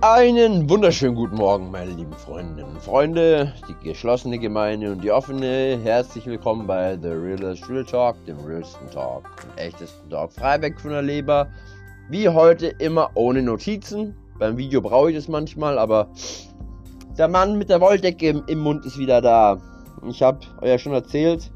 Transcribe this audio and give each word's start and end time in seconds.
Einen 0.00 0.70
wunderschönen 0.70 1.16
guten 1.16 1.34
Morgen, 1.34 1.72
meine 1.72 1.90
lieben 1.90 2.12
Freundinnen 2.12 2.70
und 2.70 2.80
Freunde, 2.80 3.52
die 3.68 3.88
geschlossene 3.88 4.38
Gemeinde 4.38 4.92
und 4.92 5.02
die 5.02 5.10
offene. 5.10 5.76
Herzlich 5.82 6.24
willkommen 6.24 6.68
bei 6.68 6.96
The 6.96 7.08
Realest 7.08 7.68
Real 7.68 7.84
Talk, 7.84 8.24
dem 8.24 8.38
realsten 8.46 8.88
Talk, 8.92 9.24
dem 9.42 9.58
echtesten 9.58 10.08
Talk, 10.08 10.30
frei 10.30 10.62
weg 10.62 10.80
von 10.80 10.92
der 10.92 11.02
Leber. 11.02 11.48
Wie 12.08 12.28
heute 12.28 12.68
immer 12.78 13.10
ohne 13.14 13.42
Notizen. 13.42 14.14
Beim 14.38 14.56
Video 14.56 14.80
brauche 14.80 15.10
ich 15.10 15.16
das 15.16 15.26
manchmal, 15.26 15.80
aber 15.80 16.08
der 17.18 17.26
Mann 17.26 17.58
mit 17.58 17.68
der 17.68 17.80
Wolldecke 17.80 18.28
im, 18.28 18.44
im 18.46 18.60
Mund 18.60 18.86
ist 18.86 18.98
wieder 18.98 19.20
da. 19.20 19.60
Ich 20.08 20.22
habe 20.22 20.38
euch 20.60 20.68
ja 20.68 20.78
schon 20.78 20.92
erzählt, 20.92 21.50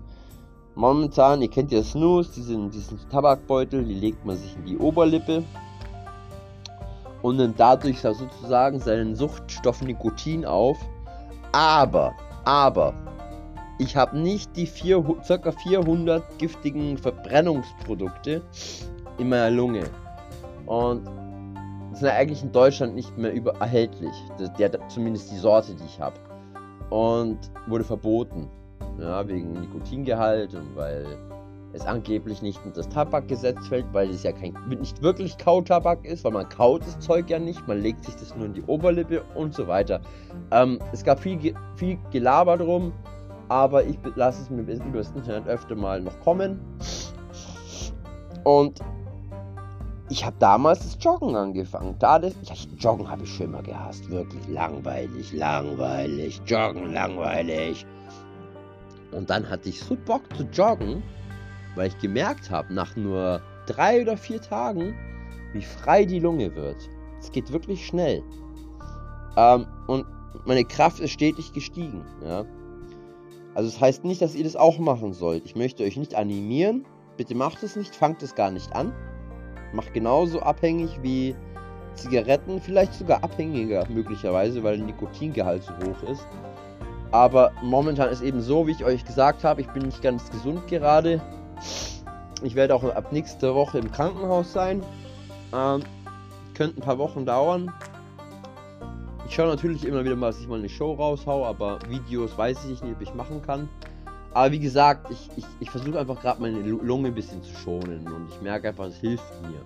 momentan, 0.75 1.43
ihr 1.43 1.49
kennt 1.49 1.71
ja 1.71 1.81
Snooze, 1.81 2.33
diesen, 2.35 2.73
diesen 2.73 2.99
Tabakbeutel, 3.09 3.85
die 3.85 3.95
legt 3.95 4.27
man 4.27 4.37
sich 4.37 4.57
in 4.57 4.65
die 4.65 4.79
Oberlippe 4.79 5.45
und 7.23 7.37
nimmt 7.37 7.59
dadurch 7.59 8.01
sozusagen 8.01 8.81
seinen 8.81 9.17
Suchtstoff 9.17 9.83
Nikotin 9.83 10.45
auf. 10.45 10.79
Aber, 11.53 12.15
aber, 12.45 12.95
ich 13.79 13.97
habe 13.97 14.19
nicht 14.19 14.57
die 14.57 14.67
vier, 14.67 15.03
ca. 15.27 15.53
400 15.53 16.39
giftigen 16.39 16.97
Verbrennungsprodukte 16.99 18.43
in 19.19 19.29
meiner 19.29 19.51
Lunge. 19.51 19.85
Und 20.67 21.09
sind 21.93 22.09
eigentlich 22.09 22.43
in 22.43 22.53
Deutschland 22.53 22.95
nicht 22.95 23.17
mehr 23.19 23.33
über 23.33 23.55
erhältlich. 23.61 24.13
Das, 24.39 24.53
der, 24.55 24.89
zumindest 24.89 25.31
die 25.31 25.37
Sorte, 25.37 25.75
die 25.75 25.85
ich 25.85 26.01
habe. 26.01 26.17
Und 26.91 27.39
wurde 27.67 27.85
verboten. 27.85 28.49
Ja, 28.99 29.27
wegen 29.27 29.53
Nikotingehalt 29.53 30.55
und 30.55 30.77
weil 30.77 31.07
es 31.73 31.87
angeblich 31.87 32.43
nicht 32.43 32.59
unter 32.65 32.83
das 32.83 32.89
Tabakgesetz 32.89 33.67
fällt, 33.69 33.87
weil 33.93 34.11
es 34.11 34.23
ja 34.23 34.33
kein, 34.33 34.55
nicht 34.69 35.03
wirklich 35.03 35.39
Kautabak 35.39 36.05
ist, 36.05 36.25
weil 36.25 36.33
man 36.33 36.49
kaut 36.49 36.83
das 36.83 36.99
Zeug 37.01 37.31
ja 37.31 37.39
nicht, 37.39 37.67
man 37.67 37.81
legt 37.81 38.05
sich 38.05 38.15
das 38.17 38.35
nur 38.37 38.47
in 38.47 38.55
die 38.55 38.63
Oberlippe 38.63 39.23
und 39.35 39.55
so 39.55 39.67
weiter. 39.67 40.01
Ähm, 40.51 40.79
es 40.93 41.03
gab 41.03 41.21
viel, 41.21 41.55
viel 41.77 41.99
Gelaber 42.11 42.59
drum, 42.59 42.93
aber 43.49 43.85
ich 43.85 43.99
lasse 44.15 44.43
es 44.43 44.51
mir 44.51 44.63
über 44.63 44.99
das 44.99 45.11
Internet 45.13 45.47
öfter 45.47 45.75
mal 45.75 46.01
noch 46.01 46.19
kommen. 46.21 46.61
Und 48.45 48.81
ich 50.09 50.27
habe 50.27 50.37
damals 50.39 50.81
das 50.81 50.99
Joggen 51.03 51.37
angefangen. 51.37 51.97
Da 51.99 52.19
das, 52.19 52.35
ja, 52.43 52.55
Joggen 52.79 53.09
habe 53.09 53.23
ich 53.23 53.35
schon 53.35 53.47
immer 53.47 53.63
gehasst. 53.63 54.11
Wirklich 54.11 54.47
langweilig, 54.49 55.33
langweilig. 55.33 56.41
Joggen, 56.45 56.93
langweilig. 56.93 57.87
Und 59.13 59.31
dann 59.31 59.49
hatte 59.49 59.69
ich 59.69 59.81
so 59.81 59.97
Bock 59.97 60.23
zu 60.37 60.45
joggen, 60.45 61.03
weil 61.75 61.89
ich 61.89 61.99
gemerkt 61.99 62.51
habe, 62.51 62.73
nach 62.73 62.97
nur 62.97 63.41
drei 63.67 64.03
oder 64.03 64.17
vier 64.17 64.41
Tagen, 64.41 64.95
wie 65.53 65.63
frei 65.63 66.05
die 66.05 66.19
Lunge 66.19 66.55
wird. 66.55 66.89
Es 67.21 67.31
geht 67.31 67.53
wirklich 67.53 67.87
schnell. 67.87 68.23
Ähm, 69.37 69.67
und 69.87 70.07
meine 70.45 70.65
Kraft 70.65 71.01
ist 71.01 71.13
stetig 71.13 71.53
gestiegen. 71.53 72.05
Ja? 72.25 72.45
Also 73.55 73.71
das 73.71 73.81
heißt 73.81 74.05
nicht, 74.05 74.23
dass 74.23 74.35
ihr 74.35 74.45
das 74.45 74.57
auch 74.57 74.79
machen 74.79 75.13
sollt. 75.13 75.45
Ich 75.45 75.57
möchte 75.57 75.85
euch 75.85 75.97
nicht 75.97 76.15
animieren. 76.15 76.85
Bitte 77.17 77.35
macht 77.35 77.63
es 77.63 77.77
nicht, 77.77 77.95
fangt 77.95 78.23
es 78.23 78.35
gar 78.35 78.51
nicht 78.51 78.75
an. 78.75 78.93
Macht 79.73 79.93
genauso 79.93 80.41
abhängig 80.41 80.99
wie 81.03 81.35
Zigaretten, 81.95 82.61
vielleicht 82.61 82.95
sogar 82.95 83.23
abhängiger 83.23 83.87
möglicherweise, 83.89 84.63
weil 84.63 84.79
der 84.79 84.87
Nikotingehalt 84.87 85.63
so 85.63 85.73
hoch 85.75 86.11
ist. 86.11 86.27
Aber 87.11 87.53
momentan 87.63 88.09
ist 88.09 88.23
eben 88.23 88.41
so, 88.41 88.67
wie 88.67 88.73
ich 88.73 88.85
euch 88.85 89.05
gesagt 89.05 89.45
habe, 89.45 89.61
ich 89.61 89.69
bin 89.69 89.83
nicht 89.83 90.03
ganz 90.03 90.31
gesund 90.31 90.67
gerade. 90.69 91.21
Ich 92.43 92.55
werde 92.55 92.75
auch 92.75 92.85
ab 92.85 93.13
nächster 93.13 93.55
Woche 93.55 93.79
im 93.79 93.91
Krankenhaus 93.91 94.53
sein. 94.53 94.83
Ähm, 95.55 95.83
könnte 96.55 96.81
ein 96.81 96.85
paar 96.85 96.99
Wochen 96.99 97.25
dauern. 97.25 97.73
Ich 99.27 99.35
schaue 99.35 99.49
natürlich 99.49 99.85
immer 99.85 100.05
wieder 100.05 100.17
mal, 100.17 100.29
dass 100.29 100.41
ich 100.41 100.49
mal 100.49 100.59
eine 100.59 100.69
Show 100.69 100.93
raushau, 100.93 101.47
aber 101.47 101.79
Videos 101.89 102.37
weiß 102.37 102.65
ich 102.65 102.83
nicht, 102.83 102.95
ob 102.95 103.01
ich 103.01 103.15
machen 103.15 103.41
kann. 103.43 103.69
Aber 104.35 104.51
wie 104.51 104.59
gesagt, 104.59 105.11
ich, 105.11 105.31
ich, 105.37 105.45
ich 105.61 105.71
versuche 105.71 105.99
einfach 105.99 106.21
gerade 106.21 106.41
meine 106.41 106.61
Lunge 106.61 107.09
ein 107.09 107.15
bisschen 107.15 107.43
zu 107.43 107.55
schonen 107.55 108.07
und 108.07 108.29
ich 108.31 108.41
merke 108.41 108.69
einfach, 108.69 108.87
es 108.87 108.97
hilft 108.97 109.25
mir. 109.43 109.61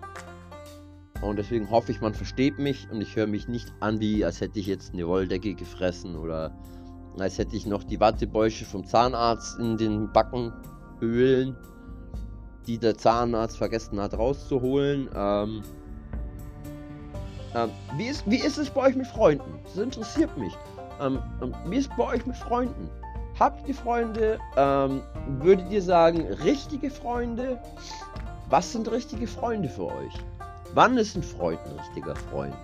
Und 1.22 1.36
deswegen 1.36 1.70
hoffe 1.70 1.92
ich, 1.92 2.00
man 2.00 2.14
versteht 2.14 2.58
mich 2.58 2.88
und 2.90 3.00
ich 3.00 3.16
höre 3.16 3.26
mich 3.26 3.48
nicht 3.48 3.72
an, 3.80 4.00
wie 4.00 4.24
als 4.24 4.40
hätte 4.40 4.58
ich 4.58 4.66
jetzt 4.66 4.92
eine 4.92 5.06
Wolldecke 5.06 5.54
gefressen 5.54 6.16
oder 6.16 6.52
als 7.18 7.38
hätte 7.38 7.56
ich 7.56 7.66
noch 7.66 7.84
die 7.84 8.00
Wattebäusche 8.00 8.64
vom 8.64 8.84
Zahnarzt 8.84 9.58
in 9.58 9.76
den 9.76 10.12
Backen 10.12 10.52
Ölen 11.00 11.56
die 12.66 12.78
der 12.78 12.96
Zahnarzt 12.96 13.56
vergessen 13.58 14.00
hat 14.00 14.16
rauszuholen. 14.16 15.08
Ähm, 15.14 15.62
ähm, 17.54 17.70
wie, 17.96 18.06
ist, 18.06 18.28
wie 18.30 18.36
ist 18.36 18.58
es 18.58 18.70
bei 18.70 18.88
euch 18.88 18.96
mit 18.96 19.06
Freunden? 19.06 19.58
Das 19.64 19.78
interessiert 19.78 20.36
mich. 20.36 20.52
Ähm, 21.00 21.18
ähm 21.42 21.54
wie 21.66 21.76
ist 21.76 21.90
bei 21.96 22.04
euch 22.04 22.26
mit 22.26 22.36
Freunden? 22.36 22.88
Habt 23.38 23.68
ihr 23.68 23.74
Freunde? 23.74 24.38
Ähm, 24.56 25.02
würdet 25.40 25.70
ihr 25.70 25.82
sagen, 25.82 26.26
richtige 26.42 26.90
Freunde? 26.90 27.60
Was 28.48 28.72
sind 28.72 28.90
richtige 28.90 29.26
Freunde 29.26 29.68
für 29.68 29.86
euch? 29.86 30.14
Wann 30.74 30.96
ist 30.96 31.16
ein 31.16 31.22
Freund 31.22 31.60
ein 31.66 31.78
richtiger 31.78 32.16
Freund? 32.16 32.54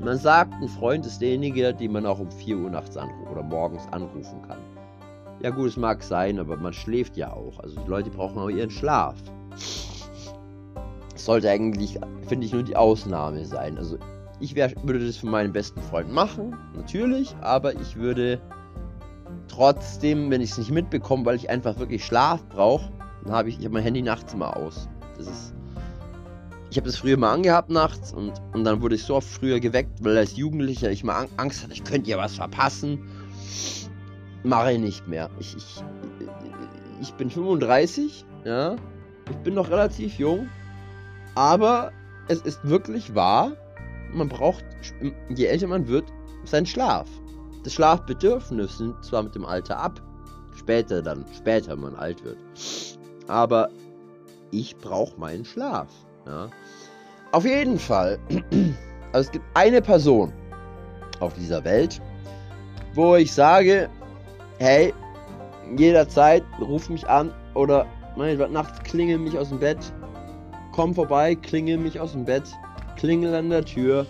Man 0.00 0.18
sagt, 0.18 0.52
ein 0.54 0.68
Freund 0.68 1.04
ist 1.06 1.20
derjenige, 1.20 1.74
den 1.74 1.92
man 1.92 2.06
auch 2.06 2.20
um 2.20 2.30
4 2.30 2.56
Uhr 2.56 2.70
nachts 2.70 2.96
anrufen 2.96 3.26
oder 3.26 3.42
morgens 3.42 3.82
anrufen 3.90 4.40
kann. 4.46 4.58
Ja 5.40 5.50
gut, 5.50 5.68
es 5.68 5.76
mag 5.76 6.02
sein, 6.02 6.38
aber 6.38 6.56
man 6.56 6.72
schläft 6.72 7.16
ja 7.16 7.32
auch. 7.32 7.60
Also 7.60 7.80
die 7.80 7.88
Leute 7.88 8.10
brauchen 8.10 8.38
auch 8.38 8.48
ihren 8.48 8.70
Schlaf. 8.70 9.16
Das 9.50 11.24
sollte 11.24 11.50
eigentlich, 11.50 11.98
finde 12.26 12.46
ich, 12.46 12.52
nur 12.52 12.64
die 12.64 12.74
Ausnahme 12.74 13.44
sein. 13.44 13.78
Also 13.78 13.98
ich 14.40 14.54
wär, 14.54 14.72
würde 14.82 15.04
das 15.04 15.16
für 15.16 15.26
meinen 15.26 15.52
besten 15.52 15.80
Freund 15.82 16.12
machen, 16.12 16.56
natürlich, 16.74 17.34
aber 17.40 17.74
ich 17.74 17.96
würde 17.96 18.40
trotzdem, 19.48 20.30
wenn 20.30 20.40
ich 20.40 20.50
es 20.50 20.58
nicht 20.58 20.70
mitbekomme, 20.70 21.24
weil 21.24 21.36
ich 21.36 21.50
einfach 21.50 21.78
wirklich 21.78 22.04
Schlaf 22.04 22.44
brauche, 22.48 22.90
dann 23.24 23.32
habe 23.32 23.48
ich, 23.48 23.58
ich 23.58 23.64
hab 23.64 23.72
mein 23.72 23.82
Handy 23.82 24.02
nachts 24.02 24.34
immer 24.34 24.56
aus. 24.56 24.88
Das 25.16 25.26
ist 25.26 25.54
ich 26.70 26.76
habe 26.76 26.86
das 26.86 26.98
früher 26.98 27.16
mal 27.16 27.32
angehabt 27.32 27.70
nachts 27.70 28.12
und, 28.12 28.34
und 28.52 28.64
dann 28.64 28.82
wurde 28.82 28.94
ich 28.94 29.02
so 29.02 29.14
oft 29.14 29.26
früher 29.26 29.58
geweckt, 29.58 30.04
weil 30.04 30.18
als 30.18 30.36
Jugendlicher 30.36 30.90
ich 30.90 31.02
mal 31.02 31.26
Angst 31.38 31.62
hatte, 31.62 31.72
ich 31.72 31.82
könnte 31.82 32.10
ja 32.10 32.18
was 32.18 32.34
verpassen 32.34 33.00
mache 34.42 34.72
ich 34.72 34.78
nicht 34.78 35.08
mehr. 35.08 35.30
Ich, 35.38 35.56
ich, 35.56 35.82
ich 37.00 37.14
bin 37.14 37.30
35, 37.30 38.24
ja. 38.44 38.76
Ich 39.30 39.36
bin 39.38 39.54
noch 39.54 39.70
relativ 39.70 40.18
jung. 40.18 40.48
Aber 41.34 41.92
es 42.28 42.40
ist 42.40 42.60
wirklich 42.68 43.14
wahr, 43.14 43.52
man 44.12 44.28
braucht, 44.28 44.64
je 45.28 45.46
älter 45.46 45.66
man 45.66 45.86
wird, 45.88 46.04
seinen 46.44 46.66
Schlaf. 46.66 47.08
Das 47.64 47.74
Schlafbedürfnis 47.74 48.80
nimmt 48.80 49.04
zwar 49.04 49.22
mit 49.22 49.34
dem 49.34 49.44
Alter 49.44 49.78
ab, 49.78 50.00
später 50.56 51.02
dann, 51.02 51.24
später 51.36 51.72
wenn 51.72 51.80
man 51.80 51.96
alt 51.96 52.24
wird. 52.24 52.38
Aber 53.26 53.68
ich 54.50 54.76
brauche 54.78 55.18
meinen 55.18 55.44
Schlaf. 55.44 55.88
Ja. 56.26 56.48
Auf 57.32 57.44
jeden 57.44 57.78
Fall. 57.78 58.18
Also 59.10 59.28
es 59.28 59.32
gibt 59.32 59.44
eine 59.54 59.80
Person 59.80 60.34
auf 61.20 61.32
dieser 61.32 61.64
Welt, 61.64 62.00
wo 62.92 63.16
ich 63.16 63.32
sage, 63.32 63.88
hey, 64.58 64.92
jederzeit 65.76 66.44
ruf 66.60 66.88
mich 66.88 67.08
an 67.08 67.32
oder 67.54 67.86
nachts 68.50 68.82
klingel 68.82 69.18
mich 69.18 69.38
aus 69.38 69.50
dem 69.50 69.58
Bett. 69.58 69.78
Komm 70.72 70.94
vorbei, 70.94 71.34
klingel 71.34 71.78
mich 71.78 71.98
aus 71.98 72.12
dem 72.12 72.24
Bett, 72.24 72.44
klingel 72.96 73.34
an 73.34 73.50
der 73.50 73.64
Tür. 73.64 74.06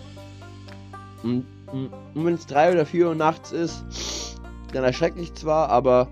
Und, 1.23 1.45
und 1.71 1.91
wenn 2.13 2.33
es 2.33 2.45
drei 2.45 2.71
oder 2.71 2.85
vier 2.85 3.07
Uhr 3.07 3.15
nachts 3.15 3.51
ist, 3.51 3.83
dann 4.73 4.83
erschreckt 4.83 5.17
mich 5.17 5.33
zwar, 5.33 5.69
aber 5.69 6.07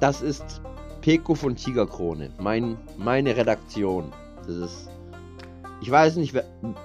das 0.00 0.22
ist 0.22 0.60
Peko 1.00 1.34
von 1.34 1.56
Tigerkrone, 1.56 2.30
mein, 2.38 2.76
meine 2.96 3.36
Redaktion. 3.36 4.12
Das 4.46 4.56
ist. 4.56 4.90
Ich 5.82 5.90
weiß 5.90 6.16
nicht, 6.16 6.34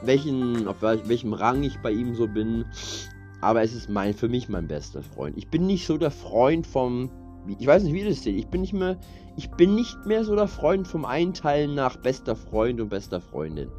welchen, 0.03 0.69
auf 0.69 0.81
welchem 0.81 1.33
Rang 1.33 1.63
ich 1.63 1.77
bei 1.79 1.91
ihm 1.91 2.15
so 2.15 2.27
bin. 2.27 2.65
Aber 3.45 3.61
es 3.61 3.75
ist 3.75 3.91
mein, 3.91 4.15
für 4.15 4.27
mich 4.27 4.49
mein 4.49 4.67
bester 4.67 5.03
Freund. 5.03 5.37
Ich 5.37 5.49
bin 5.49 5.67
nicht 5.67 5.85
so 5.85 5.99
der 5.99 6.09
Freund 6.09 6.65
vom. 6.65 7.11
Ich 7.59 7.67
weiß 7.67 7.83
nicht, 7.83 7.93
wie 7.93 7.99
ihr 7.99 8.09
das 8.09 8.23
seht. 8.23 8.35
Ich 8.37 8.47
bin 8.47 8.61
nicht 8.61 8.73
mehr. 8.73 8.97
Ich 9.37 9.51
bin 9.51 9.75
nicht 9.75 10.03
mehr 10.07 10.23
so 10.23 10.35
der 10.35 10.47
Freund 10.47 10.87
vom 10.87 11.05
Einteilen 11.05 11.75
nach 11.75 11.95
bester 11.95 12.35
Freund 12.35 12.81
und 12.81 12.89
bester 12.89 13.21
Freundin. 13.21 13.69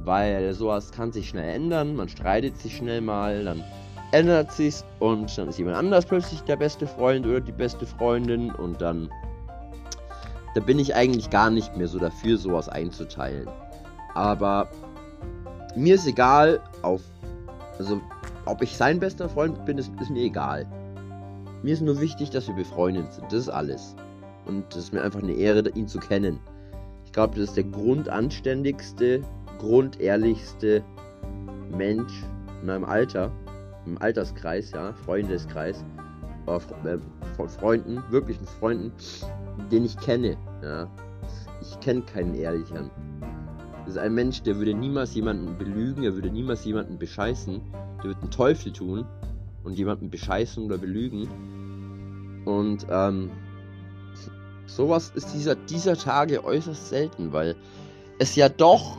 Weil 0.00 0.52
sowas 0.52 0.90
kann 0.90 1.12
sich 1.12 1.28
schnell 1.28 1.48
ändern. 1.54 1.94
Man 1.94 2.08
streitet 2.08 2.58
sich 2.58 2.76
schnell 2.76 3.02
mal, 3.02 3.44
dann 3.44 3.62
ändert 4.10 4.50
sich's 4.50 4.84
und 4.98 5.38
dann 5.38 5.48
ist 5.48 5.58
jemand 5.60 5.76
anders 5.76 6.06
plötzlich 6.06 6.40
der 6.40 6.56
beste 6.56 6.88
Freund 6.88 7.24
oder 7.24 7.40
die 7.40 7.52
beste 7.52 7.86
Freundin 7.86 8.50
und 8.50 8.80
dann. 8.80 9.08
Da 10.56 10.60
bin 10.60 10.80
ich 10.80 10.96
eigentlich 10.96 11.30
gar 11.30 11.50
nicht 11.50 11.76
mehr 11.76 11.86
so 11.86 12.00
dafür, 12.00 12.36
sowas 12.36 12.68
einzuteilen. 12.68 13.48
Aber 14.14 14.68
mir 15.76 15.94
ist 15.94 16.08
egal, 16.08 16.58
auf. 16.82 17.00
Also 17.78 18.00
ob 18.46 18.62
ich 18.62 18.76
sein 18.76 19.00
bester 19.00 19.28
Freund 19.28 19.64
bin, 19.64 19.78
ist, 19.78 19.92
ist 20.00 20.10
mir 20.10 20.22
egal. 20.22 20.66
Mir 21.62 21.72
ist 21.72 21.80
nur 21.80 22.00
wichtig, 22.00 22.30
dass 22.30 22.46
wir 22.46 22.54
befreundet 22.54 23.12
sind. 23.12 23.26
Das 23.26 23.40
ist 23.40 23.48
alles. 23.48 23.96
Und 24.46 24.70
es 24.72 24.84
ist 24.84 24.92
mir 24.92 25.02
einfach 25.02 25.22
eine 25.22 25.32
Ehre, 25.32 25.68
ihn 25.70 25.88
zu 25.88 25.98
kennen. 25.98 26.38
Ich 27.06 27.12
glaube, 27.12 27.36
das 27.36 27.48
ist 27.48 27.56
der 27.56 27.64
grundanständigste, 27.64 29.22
grundehrlichste 29.58 30.82
Mensch, 31.70 32.12
in 32.60 32.66
meinem 32.66 32.84
Alter, 32.84 33.32
im 33.86 34.00
Alterskreis, 34.00 34.72
ja, 34.72 34.92
Freundeskreis, 34.92 35.84
äh, 36.46 36.98
von 37.36 37.48
Freunden, 37.48 38.02
wirklichen 38.10 38.46
Freunden, 38.46 38.92
den 39.70 39.84
ich 39.84 39.96
kenne, 39.98 40.36
ja. 40.62 40.88
Ich 41.62 41.80
kenne 41.80 42.02
keinen 42.02 42.34
ehrlichen. 42.34 42.90
Das 43.86 43.94
ist 43.94 43.98
ein 43.98 44.14
Mensch, 44.14 44.42
der 44.42 44.56
würde 44.56 44.74
niemals 44.74 45.14
jemanden 45.14 45.56
belügen, 45.56 46.04
er 46.04 46.14
würde 46.14 46.30
niemals 46.30 46.64
jemanden 46.64 46.98
bescheißen, 46.98 47.62
der 48.04 48.10
wird 48.10 48.32
Teufel 48.32 48.72
tun 48.72 49.06
und 49.64 49.74
jemanden 49.74 50.10
bescheißen 50.10 50.64
oder 50.64 50.78
belügen. 50.78 52.42
Und 52.44 52.86
ähm, 52.90 53.30
sowas 54.66 55.12
ist 55.14 55.32
dieser, 55.32 55.54
dieser 55.54 55.96
Tage 55.96 56.44
äußerst 56.44 56.88
selten, 56.88 57.32
weil 57.32 57.56
es 58.18 58.36
ja 58.36 58.48
doch, 58.48 58.98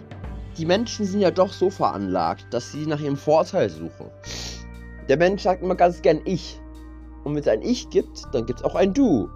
die 0.58 0.66
Menschen 0.66 1.06
sind 1.06 1.22
ja 1.22 1.32
doch 1.32 1.54
so 1.54 1.70
veranlagt, 1.70 2.48
dass 2.52 2.72
sie 2.72 2.86
nach 2.86 3.00
ihrem 3.00 3.18
Vorteil 3.18 3.70
suchen. 3.70 4.10
Der 5.08 5.18
Mensch 5.18 5.44
sagt 5.44 5.62
immer 5.62 5.76
ganz 5.76 6.02
gern 6.02 6.22
ich. 6.26 6.60
Und 7.24 7.36
wenn 7.36 7.42
es 7.42 7.48
ein 7.48 7.62
Ich 7.62 7.90
gibt, 7.90 8.24
dann 8.34 8.46
gibt 8.46 8.60
es 8.60 8.66
auch 8.66 8.76
ein 8.76 8.94
Du. 8.94 9.30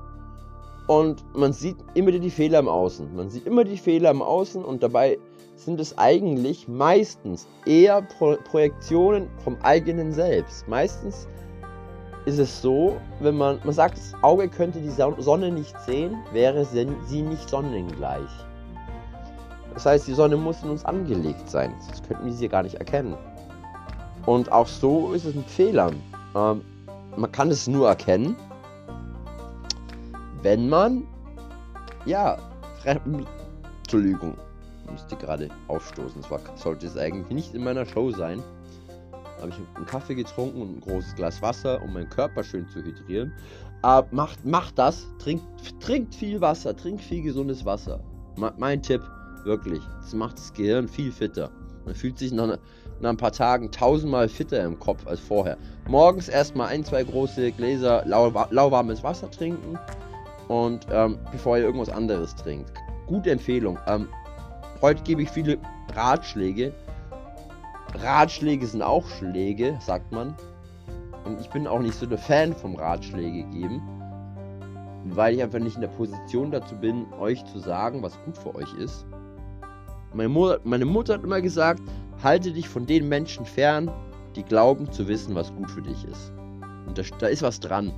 Und 0.87 1.23
man 1.35 1.53
sieht 1.53 1.77
immer 1.93 2.11
die 2.11 2.29
Fehler 2.31 2.59
im 2.59 2.67
Außen. 2.67 3.15
Man 3.15 3.29
sieht 3.29 3.45
immer 3.45 3.63
die 3.63 3.77
Fehler 3.77 4.09
im 4.09 4.23
Außen 4.23 4.63
und 4.63 4.81
dabei 4.81 5.19
sind 5.65 5.79
es 5.79 5.97
eigentlich 5.97 6.67
meistens 6.67 7.47
eher 7.65 8.01
Pro 8.01 8.37
Projektionen 8.43 9.29
vom 9.43 9.57
eigenen 9.61 10.11
Selbst. 10.11 10.67
Meistens 10.67 11.27
ist 12.25 12.39
es 12.39 12.61
so, 12.61 12.97
wenn 13.19 13.35
man, 13.35 13.59
man 13.63 13.73
sagt, 13.73 13.97
das 13.97 14.13
Auge 14.21 14.47
könnte 14.47 14.79
die 14.79 14.89
Sonne 14.89 15.51
nicht 15.51 15.77
sehen, 15.81 16.17
wäre 16.31 16.65
sie 16.65 17.21
nicht 17.21 17.49
sonnengleich. 17.49 18.29
Das 19.73 19.85
heißt, 19.85 20.07
die 20.07 20.13
Sonne 20.13 20.35
muss 20.37 20.61
in 20.63 20.69
uns 20.69 20.83
angelegt 20.85 21.49
sein, 21.49 21.73
sonst 21.79 22.07
könnten 22.07 22.25
wir 22.25 22.33
sie 22.33 22.49
gar 22.49 22.63
nicht 22.63 22.75
erkennen. 22.75 23.15
Und 24.25 24.51
auch 24.51 24.67
so 24.67 25.13
ist 25.13 25.25
es 25.25 25.35
mit 25.35 25.49
Fehlern. 25.49 25.95
Ähm, 26.35 26.61
man 27.15 27.31
kann 27.31 27.49
es 27.49 27.67
nur 27.67 27.87
erkennen, 27.87 28.35
wenn 30.41 30.69
man, 30.69 31.07
ja, 32.05 32.37
Entschuldigung, 32.85 34.35
musste 34.91 35.15
gerade 35.15 35.49
aufstoßen. 35.67 36.21
Das 36.21 36.61
sollte 36.61 36.87
es 36.87 36.97
eigentlich 36.97 37.29
nicht 37.29 37.53
in 37.53 37.63
meiner 37.63 37.85
Show 37.85 38.11
sein. 38.11 38.43
Habe 39.39 39.49
ich 39.49 39.55
einen 39.75 39.85
Kaffee 39.85 40.15
getrunken 40.15 40.61
und 40.61 40.77
ein 40.77 40.81
großes 40.81 41.15
Glas 41.15 41.41
Wasser, 41.41 41.81
um 41.81 41.93
meinen 41.93 42.09
Körper 42.09 42.43
schön 42.43 42.67
zu 42.67 42.83
hydrieren. 42.83 43.33
Aber 43.81 44.07
macht, 44.11 44.45
macht 44.45 44.77
das, 44.77 45.07
trinkt, 45.19 45.45
trinkt 45.79 46.13
viel 46.13 46.41
Wasser, 46.41 46.75
trinkt 46.75 47.01
viel 47.01 47.23
gesundes 47.23 47.63
Wasser. 47.63 48.01
mein 48.57 48.81
Tipp, 48.81 49.01
wirklich. 49.45 49.81
Das 50.01 50.13
macht 50.13 50.37
das 50.37 50.53
Gehirn 50.53 50.87
viel 50.87 51.11
fitter. 51.11 51.49
Man 51.85 51.95
fühlt 51.95 52.19
sich 52.19 52.31
nach, 52.31 52.57
nach 52.99 53.09
ein 53.09 53.17
paar 53.17 53.31
Tagen 53.31 53.71
tausendmal 53.71 54.27
fitter 54.27 54.63
im 54.63 54.77
Kopf 54.77 55.07
als 55.07 55.19
vorher. 55.19 55.57
Morgens 55.87 56.27
erstmal 56.27 56.67
ein, 56.67 56.83
zwei 56.83 57.03
große 57.03 57.51
Gläser 57.53 58.03
lau, 58.05 58.31
lauwarmes 58.49 59.03
Wasser 59.03 59.31
trinken 59.31 59.79
und 60.49 60.85
ähm, 60.91 61.17
bevor 61.31 61.57
ihr 61.57 61.63
irgendwas 61.63 61.89
anderes 61.89 62.35
trinkt. 62.35 62.71
Gute 63.07 63.31
Empfehlung. 63.31 63.79
Ähm, 63.87 64.07
heute 64.81 65.03
gebe 65.03 65.21
ich 65.21 65.29
viele 65.29 65.57
Ratschläge. 65.93 66.73
Ratschläge 67.95 68.65
sind 68.65 68.81
auch 68.81 69.07
Schläge, 69.07 69.77
sagt 69.81 70.11
man. 70.11 70.35
Und 71.25 71.41
ich 71.41 71.49
bin 71.49 71.67
auch 71.67 71.79
nicht 71.79 71.95
so 71.95 72.05
der 72.05 72.17
Fan 72.17 72.53
vom 72.53 72.75
Ratschläge 72.75 73.43
geben, 73.49 73.81
weil 75.05 75.35
ich 75.35 75.43
einfach 75.43 75.59
nicht 75.59 75.75
in 75.75 75.81
der 75.81 75.89
Position 75.89 76.51
dazu 76.51 76.75
bin, 76.75 77.05
euch 77.19 77.43
zu 77.45 77.59
sagen, 77.59 78.01
was 78.01 78.17
gut 78.25 78.37
für 78.37 78.55
euch 78.55 78.73
ist. 78.75 79.05
Meine 80.13 80.29
Mutter, 80.29 80.59
meine 80.63 80.85
Mutter 80.85 81.15
hat 81.15 81.23
immer 81.23 81.41
gesagt, 81.41 81.81
halte 82.23 82.51
dich 82.51 82.67
von 82.67 82.85
den 82.85 83.07
Menschen 83.07 83.45
fern, 83.45 83.91
die 84.35 84.43
glauben 84.43 84.91
zu 84.91 85.07
wissen, 85.07 85.35
was 85.35 85.53
gut 85.53 85.69
für 85.69 85.81
dich 85.81 86.03
ist. 86.05 86.31
Und 86.87 86.97
da, 86.97 87.03
da 87.19 87.27
ist 87.27 87.41
was 87.41 87.59
dran. 87.59 87.91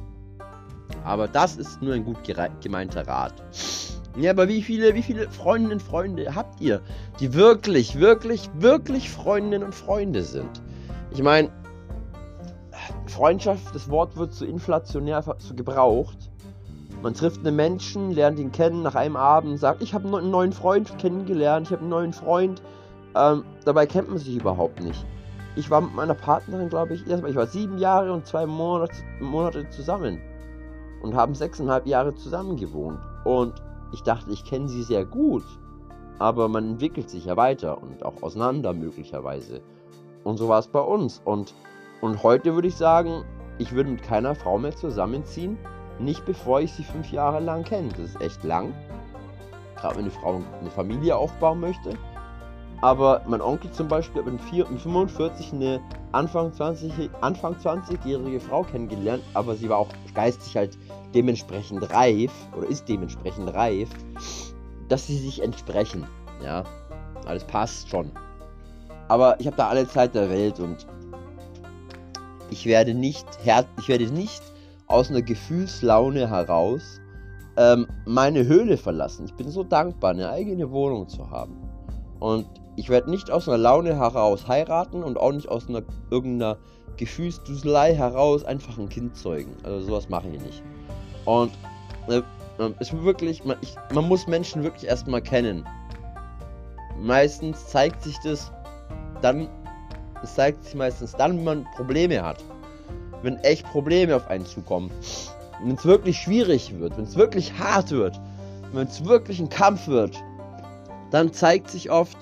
Aber 1.06 1.28
das 1.28 1.56
ist 1.56 1.82
nur 1.82 1.94
ein 1.94 2.04
gut 2.04 2.18
gemeinter 2.62 3.08
Rat. 3.08 3.42
Ja, 4.18 4.32
aber 4.32 4.48
wie 4.50 4.62
viele, 4.62 4.94
wie 4.94 5.02
viele 5.02 5.30
Freundinnen 5.30 5.74
und 5.74 5.82
Freunde 5.82 6.36
habt 6.36 6.60
ihr, 6.60 6.82
die 7.20 7.34
wirklich, 7.34 8.00
wirklich, 8.00 8.50
wirklich 8.56 9.10
Freundinnen 9.10 9.64
und 9.64 9.74
Freunde 9.74 10.22
sind? 10.24 10.62
Ich 11.12 11.24
meine, 11.24 11.50
Freundschaft, 13.08 13.74
das 13.74 13.90
Wort 13.90 14.18
wird 14.18 14.34
so 14.34 14.46
inflationär 14.46 15.24
gebraucht. 15.56 16.18
Man 17.02 17.14
trifft 17.14 17.46
einen 17.46 17.56
Menschen, 17.56 18.12
lernt 18.12 18.38
ihn 18.38 18.52
kennen 18.52 18.84
nach 18.84 18.96
einem 18.96 19.16
Abend, 19.16 19.60
sagt, 19.60 19.82
ich 19.82 19.94
habe 19.94 20.08
einen 20.08 20.30
neuen 20.30 20.52
Freund 20.52 20.98
kennengelernt, 21.00 21.68
ich 21.68 21.72
habe 21.72 21.82
einen 21.82 21.90
neuen 21.90 22.14
Freund. 22.14 22.62
Ähm, 23.16 23.44
dabei 23.66 23.86
kennt 23.86 24.10
man 24.10 24.18
sich 24.18 24.36
überhaupt 24.36 24.82
nicht. 24.82 25.06
Ich 25.56 25.70
war 25.70 25.82
mit 25.82 25.94
meiner 25.94 26.14
Partnerin, 26.14 26.70
glaube 26.70 26.94
ich, 26.94 27.08
erstmal, 27.08 27.32
ich 27.32 27.38
war 27.38 27.48
sieben 27.48 27.78
Jahre 27.78 28.14
und 28.14 28.26
zwei 28.26 28.46
Monate, 28.46 28.96
Monate 29.20 29.70
zusammen 29.70 30.22
und 31.02 31.16
haben 31.16 31.34
sechseinhalb 31.34 31.88
Jahre 31.88 32.14
zusammen 32.16 32.56
gewohnt. 32.56 33.00
Und 33.26 33.54
ich 33.92 34.04
dachte, 34.04 34.32
ich 34.32 34.46
kenne 34.46 34.68
sie 34.68 34.84
sehr 34.84 35.06
gut, 35.06 35.44
aber 36.20 36.48
man 36.48 36.70
entwickelt 36.70 37.10
sich 37.10 37.26
ja 37.26 37.38
weiter 37.38 37.82
und 37.82 38.04
auch 38.06 38.22
auseinander 38.22 38.74
möglicherweise. 38.74 39.62
Und 40.24 40.38
so 40.38 40.48
war 40.48 40.60
es 40.60 40.68
bei 40.68 40.80
uns. 40.80 41.22
Und, 41.26 41.54
und 42.02 42.24
heute 42.24 42.54
würde 42.54 42.68
ich 42.68 42.76
sagen, 42.76 43.24
ich 43.58 43.74
würde 43.74 43.90
mit 43.90 44.04
keiner 44.04 44.36
Frau 44.36 44.58
mehr 44.58 44.76
zusammenziehen, 44.76 45.58
nicht 46.00 46.26
bevor 46.26 46.62
ich 46.62 46.72
sie 46.74 46.84
fünf 46.84 47.12
Jahre 47.12 47.40
lang 47.40 47.64
kenne. 47.64 47.90
Das 47.90 48.00
ist 48.00 48.22
echt 48.22 48.44
lang. 48.44 48.74
Gerade 49.76 49.96
wenn 49.96 50.04
eine 50.04 50.12
Frau 50.12 50.42
eine 50.60 50.70
Familie 50.70 51.16
aufbauen 51.16 51.60
möchte. 51.60 51.98
Aber 52.82 53.22
mein 53.28 53.42
Onkel 53.42 53.72
zum 53.72 53.88
Beispiel 53.88 54.24
hat 54.24 54.32
mit 54.32 54.42
45 54.42 55.54
eine 55.54 55.80
Anfang 56.14 56.52
20, 56.52 57.12
Anfang 57.22 57.54
20-jährige 57.54 58.40
Frau 58.40 58.64
kennengelernt, 58.64 59.24
aber 59.36 59.56
sie 59.56 59.70
war 59.70 59.78
auch 59.78 59.90
geistig 60.16 60.58
halt 60.58 60.78
dementsprechend 61.14 61.94
reif 61.94 62.32
oder 62.58 62.68
ist 62.68 62.90
dementsprechend 62.90 63.54
reif, 63.54 63.90
dass 64.90 65.06
sie 65.06 65.18
sich 65.18 65.44
entsprechen. 65.44 66.08
Ja, 66.44 66.64
alles 67.28 67.44
passt 67.44 67.88
schon. 67.90 68.12
Aber 69.08 69.40
ich 69.40 69.46
habe 69.46 69.58
da 69.58 69.68
alle 69.68 69.88
Zeit 69.88 70.16
der 70.16 70.30
Welt 70.30 70.60
und 70.60 70.88
ich 72.50 72.66
werde 72.66 72.94
nicht, 72.94 73.26
ich 73.80 73.88
werde 73.88 74.06
nicht 74.06 74.42
aus 74.88 75.10
einer 75.10 75.22
Gefühlslaune 75.22 76.30
heraus 76.30 77.00
ähm, 77.58 77.88
meine 78.06 78.46
Höhle 78.46 78.78
verlassen. 78.78 79.26
Ich 79.26 79.34
bin 79.36 79.50
so 79.50 79.64
dankbar, 79.64 80.12
eine 80.12 80.30
eigene 80.30 80.72
Wohnung 80.72 81.08
zu 81.08 81.30
haben. 81.30 81.58
Und 82.20 82.48
ich 82.76 82.90
werde 82.90 83.10
nicht 83.10 83.32
aus 83.32 83.48
einer 83.48 83.58
Laune 83.58 83.98
heraus 83.98 84.48
heiraten 84.48 85.04
und 85.04 85.18
auch 85.18 85.32
nicht 85.32 85.50
aus 85.50 85.68
einer 85.68 85.84
irgendeiner 86.10 86.58
Gefühlsduselei 86.98 87.96
heraus 87.96 88.44
einfach 88.44 88.78
ein 88.78 88.90
Kind 88.90 89.16
zeugen. 89.16 89.56
Also 89.64 89.88
sowas 89.88 90.10
mache 90.10 90.28
ich 90.30 90.42
nicht. 90.42 90.64
Und 91.26 91.52
äh, 92.08 92.22
es 92.80 92.94
wirklich, 92.94 93.44
man, 93.44 93.58
ich, 93.62 93.76
man 93.94 94.08
muss 94.08 94.28
Menschen 94.28 94.64
wirklich 94.64 94.90
erstmal 94.90 95.22
kennen. 95.22 95.66
Meistens 97.00 97.68
zeigt 97.68 98.04
sich 98.04 98.18
das 98.24 98.52
dann, 99.22 99.50
es 100.24 100.36
zeigt 100.36 100.64
sich 100.64 100.76
meistens 100.76 101.14
dann, 101.14 101.38
wenn 101.38 101.44
man 101.44 101.68
Probleme 101.76 102.22
hat. 102.22 102.44
Wenn 103.24 103.38
echt 103.40 103.66
Probleme 103.68 104.16
auf 104.16 104.28
einen 104.28 104.46
zukommen. 104.46 104.92
Wenn 105.64 105.76
es 105.76 105.86
wirklich 105.86 106.18
schwierig 106.18 106.78
wird, 106.80 106.98
wenn 106.98 107.06
es 107.06 107.16
wirklich 107.16 107.54
hart 107.58 107.92
wird, 107.92 108.20
wenn 108.74 108.88
es 108.88 109.04
wirklich 109.06 109.40
ein 109.40 109.50
Kampf 109.50 109.88
wird, 109.88 110.16
dann 111.12 111.32
zeigt 111.34 111.70
sich 111.70 111.92
oft, 111.92 112.18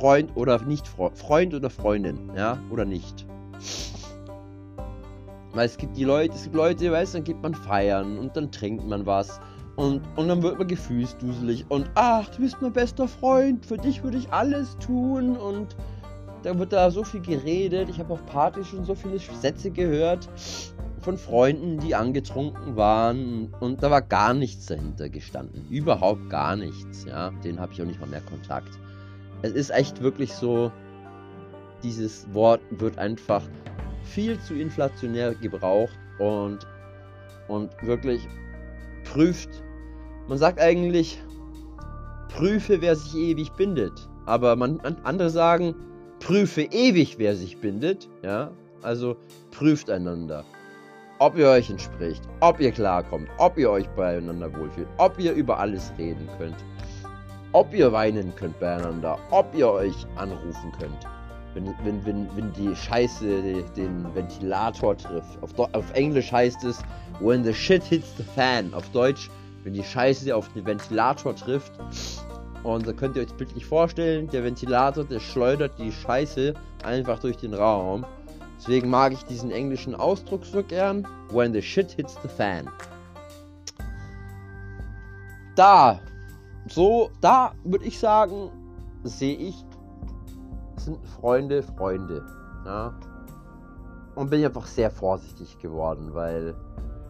Freund 0.00 0.34
oder 0.34 0.58
nicht 0.62 0.88
Freund, 0.88 1.52
oder 1.52 1.68
Freundin, 1.68 2.30
ja, 2.34 2.58
oder 2.70 2.86
nicht. 2.86 3.26
Weil 5.52 5.66
es 5.66 5.76
gibt 5.76 5.94
die 5.94 6.04
Leute, 6.04 6.34
es 6.34 6.44
gibt 6.44 6.54
Leute, 6.54 6.90
weißt 6.90 7.16
dann 7.16 7.24
geht 7.24 7.42
man 7.42 7.54
feiern 7.54 8.18
und 8.18 8.34
dann 8.34 8.50
trinkt 8.50 8.86
man 8.88 9.04
was 9.04 9.40
und, 9.76 10.00
und 10.16 10.28
dann 10.28 10.42
wird 10.42 10.58
man 10.58 10.66
gefühlsduselig 10.66 11.66
und 11.68 11.90
ach, 11.96 12.30
du 12.30 12.40
bist 12.40 12.56
mein 12.62 12.72
bester 12.72 13.08
Freund, 13.08 13.66
für 13.66 13.76
dich 13.76 14.02
würde 14.02 14.16
ich 14.16 14.32
alles 14.32 14.74
tun 14.78 15.36
und 15.36 15.76
da 16.44 16.58
wird 16.58 16.72
da 16.72 16.90
so 16.90 17.04
viel 17.04 17.20
geredet. 17.20 17.90
Ich 17.90 17.98
habe 17.98 18.14
auf 18.14 18.24
Partys 18.24 18.68
schon 18.68 18.86
so 18.86 18.94
viele 18.94 19.18
Sätze 19.18 19.70
gehört 19.70 20.30
von 21.02 21.18
Freunden, 21.18 21.78
die 21.78 21.94
angetrunken 21.94 22.74
waren 22.74 23.52
und 23.60 23.82
da 23.82 23.90
war 23.90 24.00
gar 24.00 24.32
nichts 24.32 24.64
dahinter 24.64 25.10
gestanden. 25.10 25.66
Überhaupt 25.68 26.30
gar 26.30 26.56
nichts, 26.56 27.04
ja. 27.04 27.32
Den 27.44 27.60
habe 27.60 27.74
ich 27.74 27.82
auch 27.82 27.86
nicht 27.86 28.00
mal 28.00 28.08
mehr 28.08 28.22
Kontakt 28.22 28.78
es 29.42 29.52
ist 29.52 29.70
echt 29.70 30.02
wirklich 30.02 30.32
so, 30.32 30.70
dieses 31.82 32.32
Wort 32.34 32.60
wird 32.70 32.98
einfach 32.98 33.42
viel 34.02 34.38
zu 34.40 34.54
inflationär 34.54 35.34
gebraucht 35.34 35.98
und, 36.18 36.58
und 37.48 37.70
wirklich 37.82 38.26
prüft. 39.04 39.48
Man 40.28 40.38
sagt 40.38 40.60
eigentlich, 40.60 41.22
prüfe, 42.28 42.80
wer 42.80 42.96
sich 42.96 43.14
ewig 43.14 43.50
bindet. 43.52 44.08
Aber 44.26 44.56
man, 44.56 44.80
andere 45.04 45.30
sagen, 45.30 45.74
prüfe 46.20 46.62
ewig, 46.62 47.18
wer 47.18 47.34
sich 47.34 47.58
bindet. 47.58 48.08
Ja, 48.22 48.50
also 48.82 49.16
prüft 49.50 49.90
einander. 49.90 50.44
Ob 51.18 51.36
ihr 51.36 51.48
euch 51.48 51.68
entspricht, 51.68 52.22
ob 52.40 52.60
ihr 52.60 52.72
klarkommt, 52.72 53.28
ob 53.38 53.58
ihr 53.58 53.70
euch 53.70 53.88
beieinander 53.90 54.52
wohlfühlt, 54.58 54.88
ob 54.96 55.18
ihr 55.18 55.32
über 55.32 55.58
alles 55.58 55.92
reden 55.98 56.28
könnt 56.38 56.56
ob 57.52 57.74
ihr 57.74 57.92
weinen 57.92 58.34
könnt 58.36 58.58
beieinander, 58.60 59.18
ob 59.30 59.54
ihr 59.54 59.68
euch 59.68 60.06
anrufen 60.16 60.72
könnt. 60.78 61.06
Wenn, 61.54 61.66
wenn, 61.84 62.06
wenn, 62.06 62.36
wenn 62.36 62.52
die 62.52 62.74
Scheiße 62.76 63.42
den 63.76 64.14
Ventilator 64.14 64.96
trifft. 64.96 65.42
Auf, 65.42 65.58
auf 65.58 65.92
Englisch 65.94 66.30
heißt 66.30 66.62
es, 66.62 66.80
when 67.18 67.42
the 67.42 67.52
shit 67.52 67.82
hits 67.82 68.16
the 68.16 68.22
fan. 68.22 68.72
Auf 68.72 68.88
Deutsch, 68.90 69.28
wenn 69.64 69.72
die 69.72 69.82
Scheiße 69.82 70.34
auf 70.34 70.48
den 70.52 70.64
Ventilator 70.64 71.34
trifft. 71.34 71.72
Und 72.62 72.86
da 72.86 72.92
könnt 72.92 73.16
ihr 73.16 73.22
euch 73.22 73.34
bildlich 73.34 73.66
vorstellen, 73.66 74.28
der 74.28 74.44
Ventilator, 74.44 75.04
der 75.04 75.18
schleudert 75.18 75.72
die 75.78 75.90
Scheiße 75.90 76.54
einfach 76.84 77.18
durch 77.18 77.38
den 77.38 77.54
Raum. 77.54 78.04
Deswegen 78.58 78.90
mag 78.90 79.12
ich 79.12 79.24
diesen 79.24 79.50
englischen 79.50 79.94
Ausdruck 79.94 80.44
so 80.44 80.62
gern. 80.62 81.08
When 81.30 81.52
the 81.52 81.62
shit 81.62 81.90
hits 81.90 82.16
the 82.22 82.28
fan. 82.28 82.68
Da, 85.56 85.98
so, 86.70 87.10
da 87.20 87.52
würde 87.64 87.84
ich 87.84 87.98
sagen, 87.98 88.50
sehe 89.02 89.36
ich, 89.36 89.64
sind 90.76 90.98
Freunde 91.06 91.62
Freunde. 91.62 92.24
Ja? 92.64 92.94
Und 94.14 94.30
bin 94.30 94.44
einfach 94.44 94.66
sehr 94.66 94.90
vorsichtig 94.90 95.58
geworden, 95.58 96.14
weil 96.14 96.54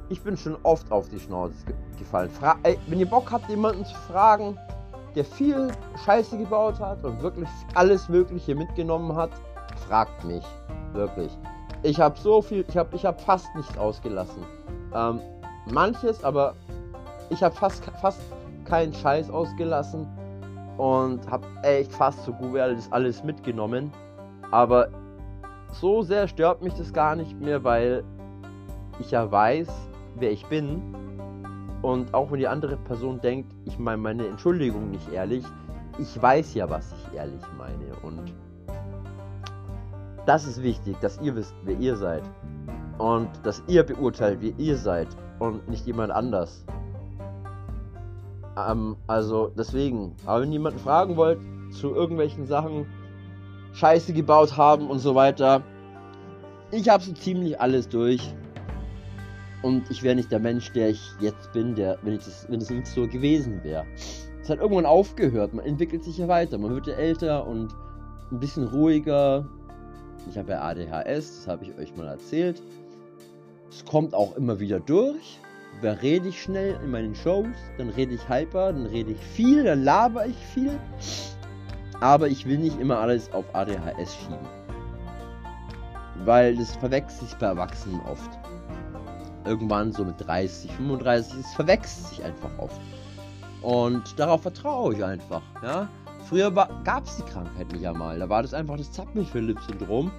ich 0.09 0.23
bin 0.23 0.37
schon 0.37 0.57
oft 0.62 0.90
auf 0.90 1.09
die 1.09 1.21
Schnauze 1.21 1.55
gefallen. 1.99 2.31
Fra 2.31 2.57
ey, 2.62 2.79
wenn 2.88 2.99
ihr 2.99 3.09
Bock 3.09 3.31
habt, 3.31 3.49
jemanden 3.49 3.85
zu 3.85 3.95
fragen, 3.95 4.59
der 5.14 5.25
viel 5.25 5.69
Scheiße 6.05 6.38
gebaut 6.38 6.79
hat 6.81 7.05
und 7.05 7.21
wirklich 7.23 7.49
alles 7.75 8.09
Mögliche 8.09 8.55
mitgenommen 8.55 9.14
hat, 9.14 9.31
fragt 9.88 10.25
mich. 10.25 10.45
Wirklich. 10.93 11.37
Ich 11.83 12.00
habe 12.00 12.19
so 12.19 12.43
viel, 12.43 12.64
ich 12.69 12.76
habe 12.76 12.95
ich 12.97 13.05
hab 13.05 13.21
fast 13.21 13.55
nichts 13.55 13.76
ausgelassen. 13.79 14.43
Ähm, 14.95 15.21
manches, 15.71 16.23
aber 16.25 16.55
ich 17.31 17.43
habe 17.43 17.55
fast, 17.55 17.85
fast 18.00 18.21
keinen 18.71 18.95
Scheiß 18.95 19.31
ausgelassen 19.31 20.07
und 20.79 21.29
habe 21.31 21.45
echt 21.62 21.93
fast 21.93 22.25
so 22.25 22.33
gut 22.33 22.55
wie 22.55 22.61
alles, 22.61 22.91
alles 22.93 23.23
mitgenommen. 23.25 23.93
Aber 24.53 24.89
so 25.73 26.03
sehr 26.03 26.29
stört 26.29 26.62
mich 26.62 26.75
das 26.75 26.93
gar 26.93 27.17
nicht 27.17 27.39
mehr, 27.41 27.62
weil 27.65 28.05
ich 29.00 29.11
ja 29.11 29.31
weiß, 29.31 29.69
wer 30.17 30.31
ich 30.31 30.47
bin. 30.47 30.81
Und 31.83 32.15
auch 32.15 32.31
wenn 32.31 32.39
die 32.39 32.49
andere 32.49 32.77
Person 32.77 33.21
denkt, 33.21 33.53
ich 33.65 33.79
meine 33.79 33.99
meine 33.99 34.27
Entschuldigung 34.27 34.91
nicht 34.91 35.11
ehrlich, 35.12 35.45
ich 35.99 36.21
weiß 36.21 36.55
ja, 36.55 36.69
was 36.71 36.93
ich 36.93 37.17
ehrlich 37.17 37.43
meine. 37.59 37.95
Und 38.03 38.33
das 40.27 40.47
ist 40.47 40.62
wichtig, 40.62 40.97
dass 41.00 41.21
ihr 41.21 41.35
wisst, 41.35 41.55
wer 41.65 41.77
ihr 41.79 41.97
seid. 41.97 42.23
Und 42.99 43.29
dass 43.43 43.62
ihr 43.67 43.83
beurteilt, 43.83 44.41
wie 44.41 44.55
ihr 44.59 44.77
seid. 44.77 45.09
Und 45.39 45.69
nicht 45.69 45.87
jemand 45.87 46.12
anders. 46.12 46.65
Ähm, 48.57 48.97
also 49.07 49.52
deswegen, 49.57 50.14
aber 50.26 50.42
wenn 50.42 50.52
jemanden 50.52 50.78
fragen 50.78 51.16
wollt 51.16 51.38
zu 51.71 51.95
irgendwelchen 51.95 52.47
Sachen, 52.47 52.87
Scheiße 53.73 54.12
gebaut 54.12 54.57
haben 54.57 54.90
und 54.90 54.99
so 54.99 55.14
weiter, 55.14 55.62
ich 56.73 56.88
habe 56.88 57.02
so 57.02 57.12
ziemlich 57.12 57.61
alles 57.61 57.88
durch. 57.88 58.35
Und 59.62 59.90
ich 59.90 60.02
wäre 60.02 60.14
nicht 60.14 60.33
der 60.33 60.38
Mensch, 60.38 60.73
der 60.73 60.90
ich 60.90 61.12
jetzt 61.21 61.52
bin, 61.52 61.75
der, 61.75 61.99
wenn, 62.02 62.14
ich 62.14 62.25
das, 62.25 62.47
wenn 62.49 62.61
es 62.61 62.71
nicht 62.71 62.87
so 62.87 63.07
gewesen 63.07 63.62
wäre. 63.62 63.85
Es 64.42 64.49
hat 64.49 64.59
irgendwann 64.59 64.87
aufgehört, 64.87 65.52
man 65.52 65.66
entwickelt 65.66 66.02
sich 66.02 66.16
ja 66.16 66.28
weiter, 66.28 66.57
man 66.57 66.75
wird 66.75 66.87
ja 66.87 66.95
älter 66.95 67.47
und 67.47 67.75
ein 68.33 68.40
bisschen 68.40 68.66
ruhiger. 68.69 69.47
Ich 70.30 70.38
habe 70.38 70.52
ja 70.52 70.62
ADHS, 70.62 71.45
das 71.45 71.49
habe 71.49 71.64
ich 71.64 71.76
euch 71.78 71.95
mal 71.97 72.07
erzählt. 72.07 72.62
Es 73.71 73.85
kommt 73.85 74.14
auch 74.14 74.37
immer 74.37 74.59
wieder 74.59 74.80
durch. 74.80 75.38
Rede 75.83 76.29
ich 76.29 76.43
schnell 76.43 76.79
in 76.85 76.91
meinen 76.91 77.15
Shows, 77.15 77.47
dann 77.79 77.89
rede 77.89 78.15
ich 78.15 78.29
hyper, 78.29 78.73
dann 78.73 78.87
rede 78.87 79.12
ich 79.12 79.21
viel, 79.21 79.65
dann 79.65 79.83
laber 79.83 80.27
ich 80.27 80.37
viel. 80.37 80.79
Aber 82.00 82.29
ich 82.29 82.47
will 82.47 82.59
nicht 82.59 82.79
immer 82.79 82.99
alles 82.99 83.33
auf 83.33 83.45
ADHS 83.55 84.17
schieben. 84.17 84.47
Weil 86.25 86.57
das 86.57 86.77
verwechselt 86.77 87.31
sich 87.31 87.39
bei 87.39 87.47
Erwachsenen 87.47 88.00
oft. 88.11 88.31
Irgendwann 89.47 89.93
so 89.93 90.05
mit 90.05 90.17
30, 90.19 90.71
35, 90.73 91.41
es 91.41 91.55
verwechselt 91.55 92.07
sich 92.09 92.25
einfach 92.25 92.50
oft. 92.59 92.81
Und 93.62 94.19
darauf 94.19 94.43
vertraue 94.43 94.95
ich 94.95 95.05
einfach, 95.05 95.43
ja. 95.62 95.89
Früher 96.29 96.50
gab 96.85 97.07
es 97.07 97.17
die 97.17 97.23
Krankheit 97.23 97.73
nicht 97.73 97.87
einmal. 97.87 98.19
Da 98.19 98.29
war 98.29 98.43
das 98.43 98.55
einfach 98.55 98.77
das 98.77 98.93
Zappel-Philipp-Syndrom. 98.93 100.11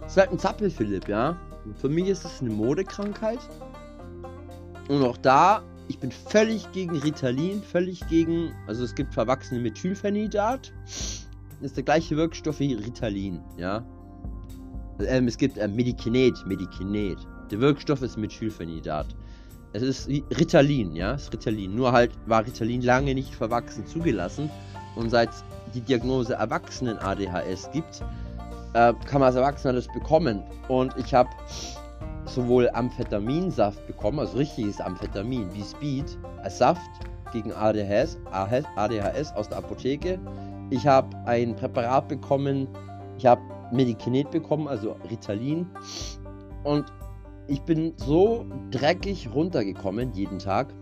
Das 0.00 0.12
ist 0.12 0.16
halt 0.18 0.32
ein 0.32 0.38
Zappel-Philipp, 0.38 1.08
ja. 1.08 1.36
Und 1.64 1.78
für 1.78 1.88
mich 1.88 2.08
ist 2.08 2.24
es 2.24 2.40
eine 2.40 2.50
Modekrankheit. 2.50 3.38
Und 4.88 5.02
auch 5.04 5.16
da, 5.16 5.62
ich 5.88 5.98
bin 5.98 6.10
völlig 6.10 6.70
gegen 6.72 6.96
Ritalin, 6.96 7.62
völlig 7.62 8.06
gegen, 8.08 8.52
also 8.66 8.84
es 8.84 8.94
gibt 8.94 9.14
verwachsene 9.14 9.60
Methylphenidat. 9.60 10.72
Das 10.84 11.70
ist 11.70 11.76
der 11.76 11.84
gleiche 11.84 12.16
Wirkstoff 12.16 12.60
wie 12.60 12.74
Ritalin, 12.74 13.40
ja. 13.56 13.84
Ähm, 15.06 15.28
es 15.28 15.36
gibt 15.36 15.58
äh, 15.58 15.68
Medikinet, 15.68 16.46
Medikinet. 16.46 17.18
Der 17.50 17.60
Wirkstoff 17.60 18.02
ist 18.02 18.16
Methylphenidat. 18.16 19.06
Es 19.72 19.82
ist 19.82 20.08
Ritalin, 20.08 20.94
ja, 20.94 21.14
es 21.14 21.22
ist 21.22 21.32
Ritalin. 21.32 21.74
Nur 21.74 21.92
halt 21.92 22.10
war 22.26 22.44
Ritalin 22.44 22.82
lange 22.82 23.14
nicht 23.14 23.34
verwachsen 23.34 23.86
zugelassen. 23.86 24.50
Und 24.96 25.10
seit 25.10 25.30
die 25.74 25.80
Diagnose 25.80 26.34
Erwachsenen 26.34 26.98
ADHS 26.98 27.70
gibt, 27.72 28.02
äh, 28.74 28.92
kann 29.06 29.20
man 29.20 29.24
als 29.24 29.36
Erwachsener 29.36 29.74
das 29.74 29.88
bekommen. 29.88 30.42
Und 30.68 30.94
ich 30.98 31.14
habe 31.14 31.30
sowohl 32.24 32.70
Amphetaminsaft 32.70 33.86
bekommen, 33.86 34.20
also 34.20 34.38
richtiges 34.38 34.80
Amphetamin 34.80 35.52
wie 35.52 35.62
Speed, 35.62 36.18
als 36.42 36.58
Saft 36.58 36.90
gegen 37.32 37.52
ADHS, 37.52 38.18
ADHS 38.30 39.32
aus 39.34 39.48
der 39.48 39.58
Apotheke. 39.58 40.18
Ich 40.70 40.86
habe 40.86 41.08
ein 41.26 41.56
Präparat 41.56 42.08
bekommen, 42.08 42.68
ich 43.18 43.26
habe 43.26 43.42
Medikinet 43.72 44.30
bekommen, 44.30 44.68
also 44.68 44.96
Ritalin. 45.10 45.66
Und 46.64 46.92
ich 47.48 47.60
bin 47.62 47.94
so 47.96 48.46
dreckig 48.70 49.28
runtergekommen 49.34 50.12
jeden 50.12 50.38
Tag. 50.38 50.72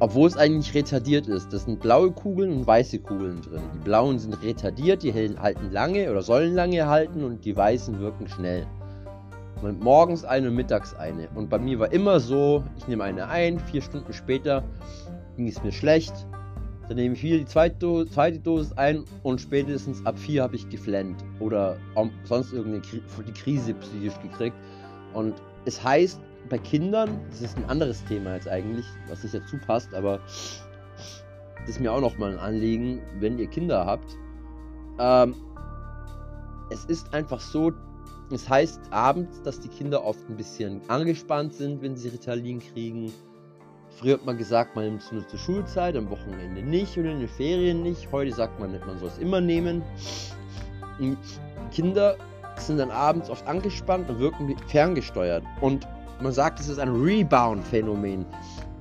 Obwohl 0.00 0.28
es 0.28 0.36
eigentlich 0.36 0.74
retardiert 0.74 1.26
ist. 1.26 1.52
Das 1.52 1.64
sind 1.64 1.80
blaue 1.80 2.12
Kugeln 2.12 2.52
und 2.52 2.66
weiße 2.66 3.00
Kugeln 3.00 3.40
drin. 3.42 3.62
Die 3.74 3.78
blauen 3.80 4.18
sind 4.18 4.40
retardiert, 4.42 5.02
die 5.02 5.12
halten 5.12 5.72
lange 5.72 6.10
oder 6.10 6.22
sollen 6.22 6.54
lange 6.54 6.86
halten 6.86 7.24
und 7.24 7.44
die 7.44 7.56
weißen 7.56 7.98
wirken 7.98 8.28
schnell. 8.28 8.66
Morgens 9.62 10.24
eine 10.24 10.48
und 10.48 10.54
mittags 10.54 10.94
eine. 10.94 11.28
Und 11.34 11.50
bei 11.50 11.58
mir 11.58 11.78
war 11.78 11.92
immer 11.92 12.20
so, 12.20 12.64
ich 12.76 12.88
nehme 12.88 13.04
eine 13.04 13.28
ein, 13.28 13.58
vier 13.58 13.82
Stunden 13.82 14.12
später 14.12 14.62
ging 15.36 15.48
es 15.48 15.62
mir 15.62 15.72
schlecht. 15.72 16.12
Dann 16.88 16.96
nehme 16.96 17.14
ich 17.14 17.22
wieder 17.22 17.38
die 17.38 17.44
zweite, 17.44 18.06
zweite 18.06 18.38
Dosis 18.38 18.72
ein 18.72 19.04
und 19.22 19.40
spätestens 19.40 20.04
ab 20.06 20.18
vier 20.18 20.42
habe 20.42 20.56
ich 20.56 20.68
geflennt. 20.68 21.22
Oder 21.38 21.76
sonst 22.24 22.52
irgendeine 22.52 22.82
Kri 22.82 23.02
die 23.26 23.32
Krise 23.32 23.74
psychisch 23.74 24.18
gekriegt. 24.22 24.56
Und 25.12 25.34
es 25.64 25.82
heißt, 25.82 26.20
bei 26.48 26.58
Kindern, 26.58 27.20
das 27.30 27.42
ist 27.42 27.56
ein 27.58 27.68
anderes 27.68 28.04
Thema 28.04 28.34
jetzt 28.34 28.48
eigentlich, 28.48 28.86
was 29.08 29.22
nicht 29.22 29.34
dazu 29.34 29.58
passt, 29.66 29.92
aber 29.94 30.18
das 31.60 31.68
ist 31.68 31.80
mir 31.80 31.92
auch 31.92 32.00
nochmal 32.00 32.32
ein 32.32 32.38
Anliegen, 32.38 33.02
wenn 33.20 33.38
ihr 33.38 33.48
Kinder 33.48 33.84
habt. 33.84 34.16
Ähm, 34.98 35.34
es 36.70 36.84
ist 36.86 37.12
einfach 37.12 37.40
so, 37.40 37.72
es 38.30 38.48
heißt 38.48 38.80
abends, 38.90 39.42
dass 39.42 39.60
die 39.60 39.68
Kinder 39.68 40.04
oft 40.04 40.28
ein 40.28 40.36
bisschen 40.36 40.80
angespannt 40.88 41.54
sind, 41.54 41.82
wenn 41.82 41.96
sie 41.96 42.08
Ritalin 42.08 42.60
kriegen. 42.60 43.12
Früher 43.98 44.14
hat 44.14 44.26
man 44.26 44.36
gesagt, 44.36 44.76
man 44.76 44.84
nimmt 44.84 45.02
es 45.02 45.10
nur 45.10 45.26
zur 45.26 45.38
Schulzeit, 45.38 45.96
am 45.96 46.10
Wochenende 46.10 46.62
nicht 46.62 46.96
oder 46.98 47.10
in 47.10 47.20
den 47.20 47.28
Ferien 47.28 47.82
nicht. 47.82 48.10
Heute 48.12 48.32
sagt 48.32 48.60
man, 48.60 48.78
man 48.86 48.98
soll 48.98 49.08
es 49.08 49.18
immer 49.18 49.40
nehmen. 49.40 49.82
Und 50.98 51.18
Kinder 51.72 52.16
sind 52.56 52.78
dann 52.78 52.90
abends 52.90 53.30
oft 53.30 53.46
angespannt 53.46 54.08
und 54.10 54.18
wirken 54.18 54.54
ferngesteuert. 54.68 55.42
Und 55.60 55.86
man 56.20 56.32
sagt, 56.32 56.60
es 56.60 56.68
ist 56.68 56.78
ein 56.78 56.90
Rebound-Phänomen. 56.90 58.26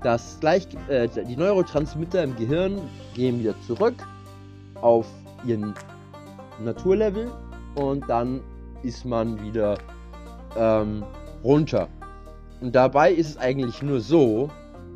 Das 0.04 0.38
gleich, 0.39 0.68
äh, 0.89 1.08
die 1.08 1.36
Neurotransmitter 1.36 2.24
im 2.24 2.36
Gehirn 2.36 2.80
gehen 3.13 3.39
wieder 3.39 3.56
zurück 3.66 3.96
auf 4.82 5.08
ihren 5.46 5.74
Naturlevel 6.63 7.32
und 7.75 8.08
dann 8.10 8.42
ist 8.84 9.05
man 9.05 9.41
wieder 9.41 9.77
ähm, 10.55 11.03
runter. 11.43 11.88
Und 12.62 12.75
dabei 12.75 13.12
ist 13.12 13.29
es 13.29 13.38
eigentlich 13.38 13.81
nur 13.81 14.01
so, 14.01 14.50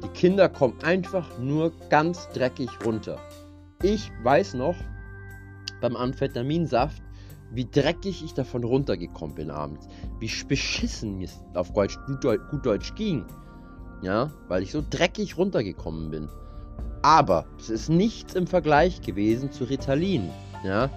die 0.04 0.08
Kinder 0.10 0.50
kommen 0.50 0.76
einfach 0.84 1.38
nur 1.38 1.72
ganz 1.90 2.28
dreckig 2.30 2.70
runter. 2.84 3.18
Ich 3.84 4.12
weiß 4.24 4.56
noch 4.56 4.76
beim 5.80 5.96
Amphetaminsaft, 5.96 7.02
wie 7.52 7.66
dreckig 7.70 8.24
ich 8.24 8.34
davon 8.34 8.64
runtergekommen 8.64 9.36
bin 9.36 9.52
abends. 9.52 9.88
Wie 10.20 10.32
beschissen 10.48 11.18
mir 11.18 11.26
es 11.26 11.40
auf 11.54 11.74
Deutsch, 11.74 11.98
gut 12.06 12.66
Deutsch 12.66 12.96
ging. 12.96 13.26
Ja, 14.02 14.32
weil 14.48 14.64
ich 14.64 14.72
so 14.72 14.84
dreckig 14.90 15.38
runtergekommen 15.38 16.10
bin. 16.10 16.30
Aber 17.04 17.46
es 17.60 17.70
ist 17.70 17.90
nichts 17.90 18.36
im 18.36 18.48
Vergleich 18.48 19.02
gewesen 19.02 19.52
zu 19.52 19.66
Ritalin. 19.66 20.30
Ja, 20.64 20.90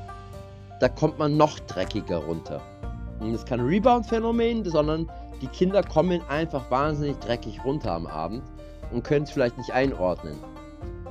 da 0.81 0.89
kommt 0.89 1.19
man 1.19 1.37
noch 1.37 1.59
dreckiger 1.61 2.19
runter. 2.19 2.61
Das 3.21 3.29
ist 3.29 3.47
kein 3.47 3.61
Rebound-Phänomen, 3.61 4.65
sondern 4.65 5.11
die 5.41 5.47
Kinder 5.49 5.83
kommen 5.83 6.21
einfach 6.29 6.71
wahnsinnig 6.71 7.19
dreckig 7.19 7.65
runter 7.65 7.93
am 7.93 8.07
Abend 8.07 8.43
und 8.93 9.05
können 9.05 9.25
es 9.25 9.31
vielleicht 9.31 9.59
nicht 9.59 9.73
einordnen. 9.73 10.37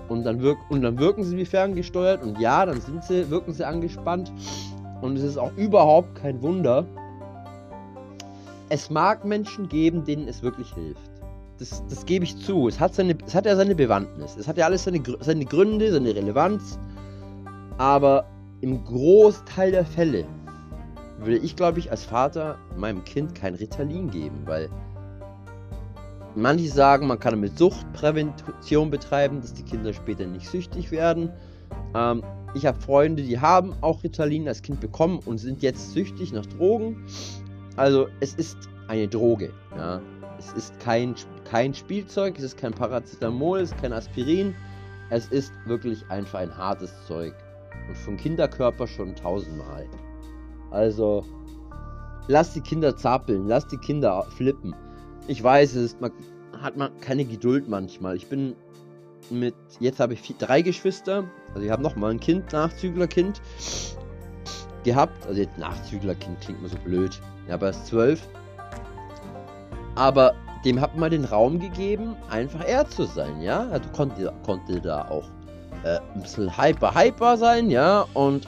Und 0.09 0.23
dann, 0.23 0.41
wirk 0.41 0.57
und 0.69 0.81
dann 0.81 0.99
wirken 0.99 1.23
sie 1.23 1.37
wie 1.37 1.45
ferngesteuert 1.45 2.23
und 2.23 2.39
ja, 2.39 2.65
dann 2.65 2.79
sind 2.81 3.03
sie, 3.03 3.29
wirken 3.29 3.53
sie 3.53 3.65
angespannt. 3.65 4.31
und 5.01 5.17
es 5.17 5.23
ist 5.23 5.37
auch 5.37 5.51
überhaupt 5.55 6.15
kein 6.15 6.41
Wunder, 6.41 6.85
es 8.69 8.89
mag 8.89 9.23
Menschen 9.25 9.69
geben, 9.69 10.03
denen 10.03 10.27
es 10.27 10.41
wirklich 10.41 10.73
hilft. 10.73 11.11
Das, 11.59 11.83
das 11.89 12.05
gebe 12.05 12.25
ich 12.25 12.37
zu. 12.37 12.67
Es 12.67 12.79
hat, 12.79 12.95
seine, 12.95 13.15
es 13.25 13.35
hat 13.35 13.45
ja 13.45 13.55
seine 13.55 13.75
Bewandtnis. 13.75 14.35
Es 14.35 14.47
hat 14.47 14.57
ja 14.57 14.65
alles 14.65 14.83
seine, 14.83 15.01
seine 15.19 15.45
Gründe, 15.45 15.91
seine 15.91 16.15
Relevanz. 16.15 16.79
Aber 17.77 18.25
im 18.61 18.83
Großteil 18.83 19.71
der 19.71 19.85
Fälle 19.85 20.25
würde 21.25 21.37
ich, 21.37 21.55
glaube 21.55 21.79
ich, 21.79 21.91
als 21.91 22.03
Vater 22.03 22.57
meinem 22.75 23.03
Kind 23.03 23.35
kein 23.35 23.55
Ritalin 23.55 24.09
geben, 24.09 24.41
weil 24.45 24.69
manche 26.35 26.69
sagen, 26.69 27.07
man 27.07 27.19
kann 27.19 27.33
damit 27.33 27.57
Suchtprävention 27.57 28.89
betreiben, 28.89 29.41
dass 29.41 29.53
die 29.53 29.63
Kinder 29.63 29.93
später 29.93 30.25
nicht 30.25 30.47
süchtig 30.47 30.91
werden. 30.91 31.31
Ähm, 31.95 32.23
ich 32.53 32.65
habe 32.65 32.79
Freunde, 32.79 33.23
die 33.23 33.39
haben 33.39 33.73
auch 33.81 34.03
Ritalin 34.03 34.47
als 34.47 34.61
Kind 34.61 34.79
bekommen 34.79 35.19
und 35.25 35.37
sind 35.39 35.61
jetzt 35.61 35.93
süchtig 35.93 36.33
nach 36.33 36.45
Drogen. 36.45 37.05
Also 37.75 38.07
es 38.19 38.35
ist 38.35 38.57
eine 38.87 39.07
Droge. 39.07 39.51
Ja. 39.75 40.01
Es 40.37 40.51
ist 40.53 40.79
kein, 40.79 41.15
kein 41.49 41.73
Spielzeug, 41.73 42.37
es 42.37 42.43
ist 42.43 42.57
kein 42.57 42.73
Paracetamol, 42.73 43.59
es 43.59 43.71
ist 43.71 43.81
kein 43.81 43.93
Aspirin. 43.93 44.53
Es 45.09 45.27
ist 45.27 45.53
wirklich 45.65 46.03
einfach 46.09 46.39
ein 46.39 46.55
hartes 46.57 46.91
Zeug. 47.07 47.33
Und 47.87 47.97
vom 47.97 48.17
Kinderkörper 48.17 48.87
schon 48.87 49.15
tausendmal. 49.15 49.87
Also, 50.73 51.23
lass 52.27 52.53
die 52.53 52.61
Kinder 52.61 52.97
zappeln, 52.97 53.47
lass 53.47 53.67
die 53.67 53.77
Kinder 53.77 54.25
flippen. 54.35 54.75
Ich 55.27 55.41
weiß, 55.41 55.75
es 55.75 55.83
ist, 55.83 56.01
man 56.01 56.11
hat 56.61 56.77
man 56.77 56.91
keine 56.99 57.25
Geduld 57.25 57.67
manchmal. 57.67 58.15
Ich 58.15 58.27
bin 58.27 58.55
mit, 59.29 59.55
jetzt 59.79 59.99
habe 59.99 60.13
ich 60.13 60.21
vier, 60.21 60.35
drei 60.37 60.61
Geschwister. 60.61 61.23
Also 61.49 61.65
ich 61.65 61.71
habe 61.71 61.83
noch 61.83 61.95
mal 61.95 62.11
ein 62.11 62.19
Kind, 62.19 62.51
Nachzüglerkind 62.51 63.41
gehabt. 64.83 65.25
Also 65.27 65.41
jetzt 65.41 65.57
Nachzüglerkind 65.57 66.41
klingt 66.41 66.61
mir 66.61 66.69
so 66.69 66.77
blöd. 66.83 67.19
Ja, 67.47 67.55
aber 67.55 67.67
er 67.67 67.71
ist 67.71 67.87
zwölf. 67.87 68.27
Aber 69.95 70.33
dem 70.65 70.79
hat 70.81 70.97
man 70.97 71.11
den 71.11 71.25
Raum 71.25 71.59
gegeben, 71.59 72.15
einfach 72.29 72.65
er 72.65 72.87
zu 72.89 73.03
sein, 73.03 73.41
ja. 73.41 73.67
Also 73.69 73.89
konnte, 73.89 74.33
konnte 74.45 74.81
da 74.81 75.07
auch 75.09 75.25
äh, 75.83 75.99
ein 76.15 76.21
bisschen 76.21 76.57
hyper, 76.57 76.95
hyper 76.95 77.37
sein, 77.37 77.69
ja. 77.69 78.05
Und 78.13 78.47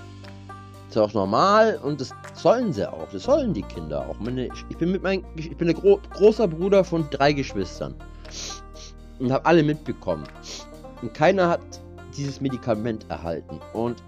ist 0.96 1.02
auch 1.02 1.14
normal 1.14 1.80
und 1.84 2.00
das 2.00 2.12
sollen 2.34 2.72
sie 2.72 2.90
auch. 2.92 3.08
Das 3.12 3.24
sollen 3.24 3.54
die 3.54 3.62
Kinder 3.64 4.08
auch. 4.08 4.20
Meine, 4.20 4.50
ich 4.70 4.78
bin 4.78 4.92
mit 4.92 5.04
mein, 5.04 5.24
ich 5.36 5.56
bin 5.58 5.68
der 5.68 5.76
gro 5.76 6.00
großer 6.12 6.48
Bruder 6.48 6.84
von 6.84 7.08
drei 7.10 7.34
Geschwistern 7.34 7.94
und 9.20 9.32
habe 9.32 9.46
alle 9.46 9.64
mitbekommen. 9.64 10.24
Und 11.02 11.14
keiner 11.14 11.50
hat 11.50 11.62
dieses 12.16 12.40
Medikament 12.40 13.06
erhalten. 13.10 13.60
Und 13.74 14.02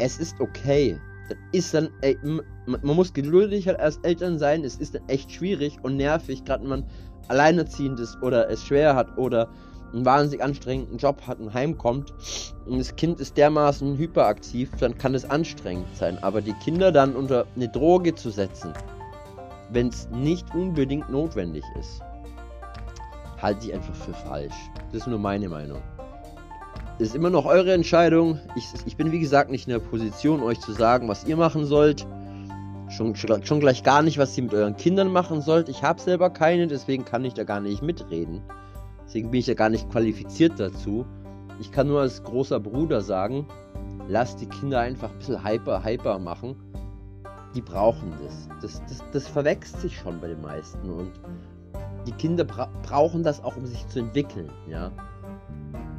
es 0.00 0.18
ist 0.18 0.40
okay. 0.40 0.98
Das 1.28 1.38
ist 1.52 1.74
dann, 1.74 1.90
ey, 2.02 2.18
man 2.66 2.80
muss 2.82 3.12
geduldig 3.12 3.66
halt 3.66 3.78
als 3.80 3.98
Eltern 3.98 4.38
sein. 4.38 4.64
Es 4.64 4.76
ist 4.76 4.94
dann 4.94 5.08
echt 5.08 5.30
schwierig 5.30 5.78
und 5.82 5.96
nervig, 5.96 6.44
gerade 6.44 6.62
wenn 6.62 6.70
man 6.70 6.84
alleinerziehend 7.28 7.98
ist 7.98 8.20
oder 8.22 8.48
es 8.50 8.64
schwer 8.64 8.94
hat 8.94 9.16
oder 9.18 9.48
einen 9.92 10.04
wahnsinnig 10.04 10.42
anstrengenden 10.42 10.98
Job 10.98 11.22
hat 11.26 11.38
und 11.38 11.54
heimkommt 11.54 12.12
und 12.66 12.78
das 12.78 12.96
Kind 12.96 13.20
ist 13.20 13.36
dermaßen 13.36 13.96
hyperaktiv, 13.96 14.70
dann 14.80 14.98
kann 14.98 15.14
es 15.14 15.24
anstrengend 15.24 15.94
sein. 15.94 16.18
Aber 16.22 16.40
die 16.40 16.54
Kinder 16.54 16.92
dann 16.92 17.14
unter 17.14 17.46
eine 17.54 17.68
Droge 17.68 18.14
zu 18.14 18.30
setzen, 18.30 18.72
wenn 19.70 19.88
es 19.88 20.08
nicht 20.10 20.54
unbedingt 20.54 21.10
notwendig 21.10 21.64
ist, 21.78 22.00
halte 23.40 23.66
ich 23.66 23.74
einfach 23.74 23.94
für 23.94 24.14
falsch. 24.14 24.54
Das 24.92 25.02
ist 25.02 25.06
nur 25.06 25.18
meine 25.18 25.48
Meinung. 25.48 25.82
Das 26.98 27.08
ist 27.08 27.14
immer 27.14 27.30
noch 27.30 27.44
eure 27.44 27.74
Entscheidung. 27.74 28.40
Ich, 28.56 28.68
ich 28.86 28.96
bin 28.96 29.12
wie 29.12 29.20
gesagt 29.20 29.50
nicht 29.50 29.66
in 29.66 29.72
der 29.72 29.80
Position, 29.80 30.42
euch 30.42 30.60
zu 30.60 30.72
sagen, 30.72 31.08
was 31.08 31.24
ihr 31.24 31.36
machen 31.36 31.66
sollt. 31.66 32.06
Schon, 32.88 33.14
schon 33.16 33.60
gleich 33.60 33.82
gar 33.82 34.02
nicht, 34.02 34.16
was 34.16 34.36
ihr 34.38 34.44
mit 34.44 34.54
euren 34.54 34.76
Kindern 34.76 35.12
machen 35.12 35.42
sollt. 35.42 35.68
Ich 35.68 35.82
habe 35.82 36.00
selber 36.00 36.30
keine, 36.30 36.68
deswegen 36.68 37.04
kann 37.04 37.24
ich 37.24 37.34
da 37.34 37.44
gar 37.44 37.60
nicht 37.60 37.82
mitreden. 37.82 38.42
Deswegen 39.06 39.30
bin 39.30 39.40
ich 39.40 39.46
ja 39.46 39.54
gar 39.54 39.70
nicht 39.70 39.88
qualifiziert 39.90 40.58
dazu. 40.58 41.06
Ich 41.60 41.70
kann 41.72 41.86
nur 41.86 42.00
als 42.00 42.22
großer 42.22 42.60
Bruder 42.60 43.00
sagen, 43.00 43.46
lasst 44.08 44.40
die 44.40 44.46
Kinder 44.46 44.80
einfach 44.80 45.10
ein 45.10 45.18
bisschen 45.18 45.44
hyper, 45.44 45.82
hyper 45.82 46.18
machen. 46.18 46.56
Die 47.54 47.62
brauchen 47.62 48.12
das. 48.22 48.48
Das, 48.60 48.82
das, 48.86 49.04
das 49.12 49.28
verwechselt 49.28 49.80
sich 49.80 49.96
schon 49.96 50.20
bei 50.20 50.28
den 50.28 50.42
meisten. 50.42 50.90
Und 50.90 51.12
die 52.06 52.12
Kinder 52.12 52.44
bra 52.44 52.68
brauchen 52.82 53.22
das 53.22 53.42
auch, 53.42 53.56
um 53.56 53.64
sich 53.64 53.86
zu 53.88 54.00
entwickeln, 54.00 54.50
ja. 54.68 54.92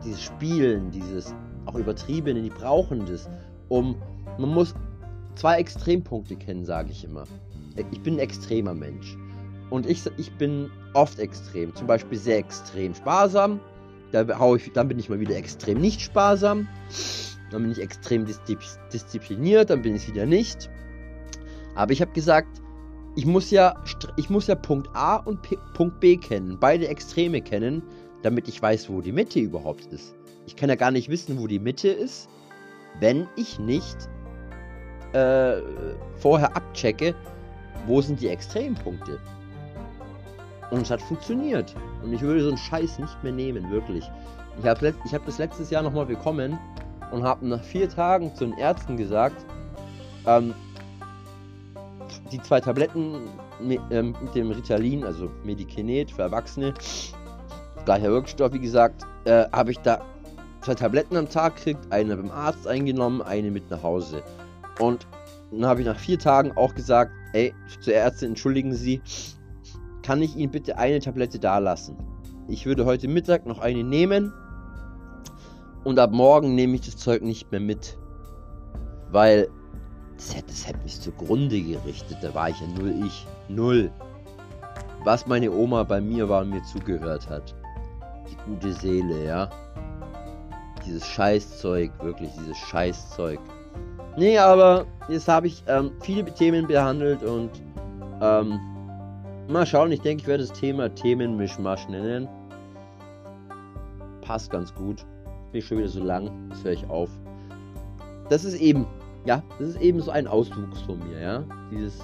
Dieses 0.04 0.22
Spielen, 0.22 0.92
dieses 0.92 1.34
auch 1.66 1.76
Übertriebene, 1.76 2.42
die 2.42 2.50
brauchen 2.50 3.06
das, 3.06 3.30
um, 3.70 3.96
man 4.38 4.54
muss 4.54 4.76
zwei 5.36 5.58
Extrempunkte 5.58 6.36
kennen, 6.36 6.66
sage 6.66 6.92
ich 6.92 7.04
immer. 7.04 7.24
Ich 7.92 8.02
bin 8.02 8.16
ein 8.16 8.20
extremer 8.20 8.74
Mensch. 8.74 9.18
Und 9.70 9.86
ich, 9.86 10.04
ich 10.18 10.32
bin 10.34 10.70
oft 10.94 11.20
extrem, 11.20 11.76
zum 11.76 11.88
Beispiel 11.88 12.18
sehr 12.18 12.38
extrem 12.38 12.96
sparsam. 12.96 13.60
Da 14.12 14.26
ich, 14.56 14.72
dann 14.72 14.88
bin 14.88 15.00
ich 15.00 15.10
mal 15.10 15.20
wieder 15.20 15.36
extrem 15.36 15.82
nicht 15.82 16.02
sparsam. 16.02 16.68
Dann 17.52 17.64
bin 17.64 17.72
ich 17.72 17.82
extrem 17.82 18.26
diszipliniert, 18.26 19.70
dann 19.70 19.82
bin 19.82 19.96
ich 19.96 20.08
wieder 20.08 20.26
nicht. 20.26 20.70
Aber 21.76 21.92
ich 21.92 22.02
habe 22.02 22.12
gesagt, 22.12 22.62
ich 23.16 23.26
muss 23.26 23.52
ja, 23.52 23.76
ich 24.16 24.30
muss 24.30 24.48
ja 24.48 24.56
Punkt 24.56 24.90
A 24.94 25.18
und 25.18 25.42
P 25.42 25.58
Punkt 25.74 26.00
B 26.00 26.18
kennen, 26.18 26.58
beide 26.60 26.88
Extreme 26.88 27.42
kennen, 27.42 27.82
damit 28.22 28.48
ich 28.48 28.62
weiß, 28.62 28.90
wo 28.90 29.02
die 29.02 29.12
Mitte 29.12 29.40
überhaupt 29.40 29.86
ist. 29.88 30.16
Ich 30.46 30.56
kann 30.56 30.70
ja 30.70 30.76
gar 30.76 30.92
nicht 30.92 31.10
wissen, 31.10 31.40
wo 31.40 31.48
die 31.48 31.60
Mitte 31.60 31.90
ist, 31.90 32.30
wenn 33.00 33.28
ich 33.36 33.60
nicht 33.60 33.98
äh, 35.14 35.62
vorher 36.18 36.56
abchecke, 36.56 37.16
wo 37.86 38.02
sind 38.02 38.22
die 38.22 38.28
Extrempunkte. 38.28 39.20
Und 40.72 40.82
es 40.82 40.92
hat 40.92 41.02
funktioniert. 41.02 41.74
Und 42.04 42.14
ich 42.14 42.22
würde 42.22 42.42
so 42.42 42.50
einen 42.50 42.58
Scheiß 42.58 43.00
nicht 43.00 43.24
mehr 43.24 43.32
nehmen, 43.32 43.70
wirklich. 43.72 44.10
Ich 44.60 44.66
habe 44.66 44.94
hab 45.12 45.26
das 45.26 45.38
letztes 45.38 45.70
Jahr 45.70 45.84
nochmal 45.84 46.06
bekommen 46.06 46.58
und 47.12 47.24
habe 47.24 47.48
nach 47.48 47.64
vier 47.64 47.90
Tagen 47.90 48.34
zu 48.36 48.46
den 48.46 48.58
Ärzten 48.58 48.98
gesagt, 48.98 49.46
ähm, 50.26 50.54
die 52.32 52.42
zwei 52.42 52.60
Tabletten 52.60 53.30
mit, 53.62 53.80
ähm, 53.92 54.16
mit 54.22 54.36
dem 54.36 54.52
Ritalin, 54.52 55.04
also 55.04 55.30
Medikinet 55.44 56.12
für 56.12 56.24
Erwachsene, 56.24 56.74
gleicher 57.86 58.10
Wirkstoff, 58.10 58.54
wie 58.54 58.60
gesagt, 58.60 59.04
äh, 59.26 59.46
habe 59.52 59.72
ich 59.72 59.80
da 59.80 60.02
zwei 60.62 60.76
Tabletten 60.76 61.16
am 61.16 61.30
Tag 61.30 61.56
gekriegt, 61.56 61.92
eine 61.92 62.18
beim 62.18 62.32
Arzt 62.32 62.68
eingenommen, 62.68 63.22
eine 63.22 63.52
mit 63.52 63.70
nach 63.70 63.84
Hause. 63.84 64.22
Und 64.80 65.08
dann 65.52 65.66
habe 65.66 65.82
ich 65.82 65.88
nach 65.88 65.98
vier 65.98 66.20
Tagen 66.20 66.52
auch 66.58 66.76
gesagt, 66.76 67.12
ey, 67.34 67.54
zur 67.80 67.94
Ärztin, 67.94 68.30
entschuldigen 68.30 68.74
Sie, 68.74 69.02
kann 70.08 70.22
ich 70.22 70.38
Ihnen 70.38 70.54
bitte 70.54 70.78
eine 70.78 71.02
Tablette 71.02 71.38
da 71.38 71.58
lassen? 71.58 71.98
Ich 72.48 72.66
würde 72.66 72.86
heute 72.86 73.10
Mittag 73.10 73.46
noch 73.46 73.60
eine 73.60 73.84
nehmen 73.84 74.32
und 75.84 76.00
ab 76.00 76.14
morgen 76.14 76.56
nehme 76.56 76.76
ich 76.76 76.82
das 76.86 76.96
Zeug 76.96 77.24
nicht 77.24 77.52
mehr 77.52 77.60
mit. 77.60 77.98
Weil 79.12 79.50
das 80.16 80.34
hätte, 80.34 80.48
das 80.48 80.66
hätte 80.66 80.80
mich 80.84 81.02
zugrunde 81.02 81.62
gerichtet. 81.62 82.20
Da 82.22 82.34
war 82.34 82.50
ich 82.50 82.56
ja 82.62 82.68
null 82.68 83.04
ich. 83.06 83.28
Null. 83.50 83.92
Was 85.04 85.28
meine 85.28 85.52
Oma 85.52 85.84
bei 85.84 86.00
mir 86.00 86.30
war 86.30 86.44
und 86.44 86.52
mir 86.52 86.64
zugehört 86.64 87.30
hat. 87.30 87.54
Die 88.32 88.50
gute 88.50 88.72
Seele, 88.72 89.26
ja. 89.26 89.50
Dieses 90.86 91.06
Scheißzeug, 91.06 91.92
wirklich, 92.02 92.32
dieses 92.40 92.58
Scheißzeug. 92.60 93.40
Nee, 94.16 94.38
aber 94.38 94.86
jetzt 95.10 95.28
habe 95.28 95.48
ich 95.48 95.66
ähm, 95.68 95.92
viele 96.00 96.34
Themen 96.34 96.66
behandelt 96.66 97.24
und 97.24 97.52
ähm, 98.22 98.58
mal 99.50 99.66
schauen. 99.66 99.92
Ich 99.92 100.02
denke, 100.02 100.22
ich 100.22 100.28
werde 100.28 100.46
das 100.46 100.58
Thema 100.58 100.94
Themenmischmasch 100.94 101.88
nennen. 101.90 102.28
Passt 104.22 104.50
ganz 104.50 104.74
gut. 104.74 105.06
Bin 105.52 105.62
schon 105.62 105.78
wieder 105.78 105.88
so 105.88 106.04
lang. 106.04 106.30
Das 106.50 106.64
höre 106.64 106.74
ich 106.74 106.90
auf. 106.90 107.10
Das 108.30 108.44
ist 108.44 108.60
eben 108.60 108.86
ja, 109.28 109.44
das 109.60 109.70
ist 109.70 109.82
eben 109.82 110.00
so 110.00 110.10
ein 110.10 110.26
Auswuchs 110.26 110.80
von 110.84 111.00
mir, 111.00 111.20
ja. 111.20 111.44
Dieses 111.70 112.00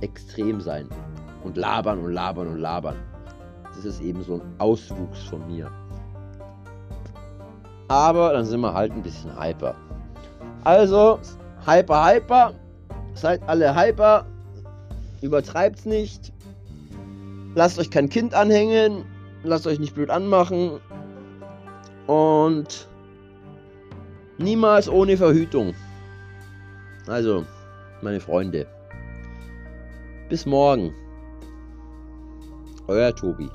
Extremsein. 0.00 0.88
Und 1.44 1.56
labern 1.56 2.00
und 2.00 2.12
labern 2.12 2.48
und 2.48 2.58
labern. 2.58 2.96
Das 3.76 3.84
ist 3.84 4.00
eben 4.00 4.24
so 4.24 4.34
ein 4.34 4.42
Auswuchs 4.58 5.22
von 5.22 5.46
mir. 5.46 5.70
Aber 7.86 8.32
dann 8.32 8.44
sind 8.44 8.60
wir 8.60 8.74
halt 8.74 8.90
ein 8.90 9.02
bisschen 9.02 9.30
hyper. 9.40 9.76
Also, 10.64 11.20
hyper, 11.64 12.06
hyper. 12.06 12.54
Seid 13.14 13.40
alle 13.46 13.72
hyper. 13.76 14.26
Übertreibt's 15.20 15.84
nicht. 15.84 16.31
Lasst 17.54 17.78
euch 17.78 17.90
kein 17.90 18.08
Kind 18.08 18.34
anhängen. 18.34 19.04
Lasst 19.42 19.66
euch 19.66 19.78
nicht 19.78 19.94
blöd 19.94 20.10
anmachen. 20.10 20.80
Und 22.06 22.88
niemals 24.38 24.88
ohne 24.88 25.16
Verhütung. 25.16 25.74
Also, 27.06 27.44
meine 28.00 28.20
Freunde. 28.20 28.66
Bis 30.28 30.46
morgen. 30.46 30.94
Euer 32.86 33.14
Tobi. 33.14 33.48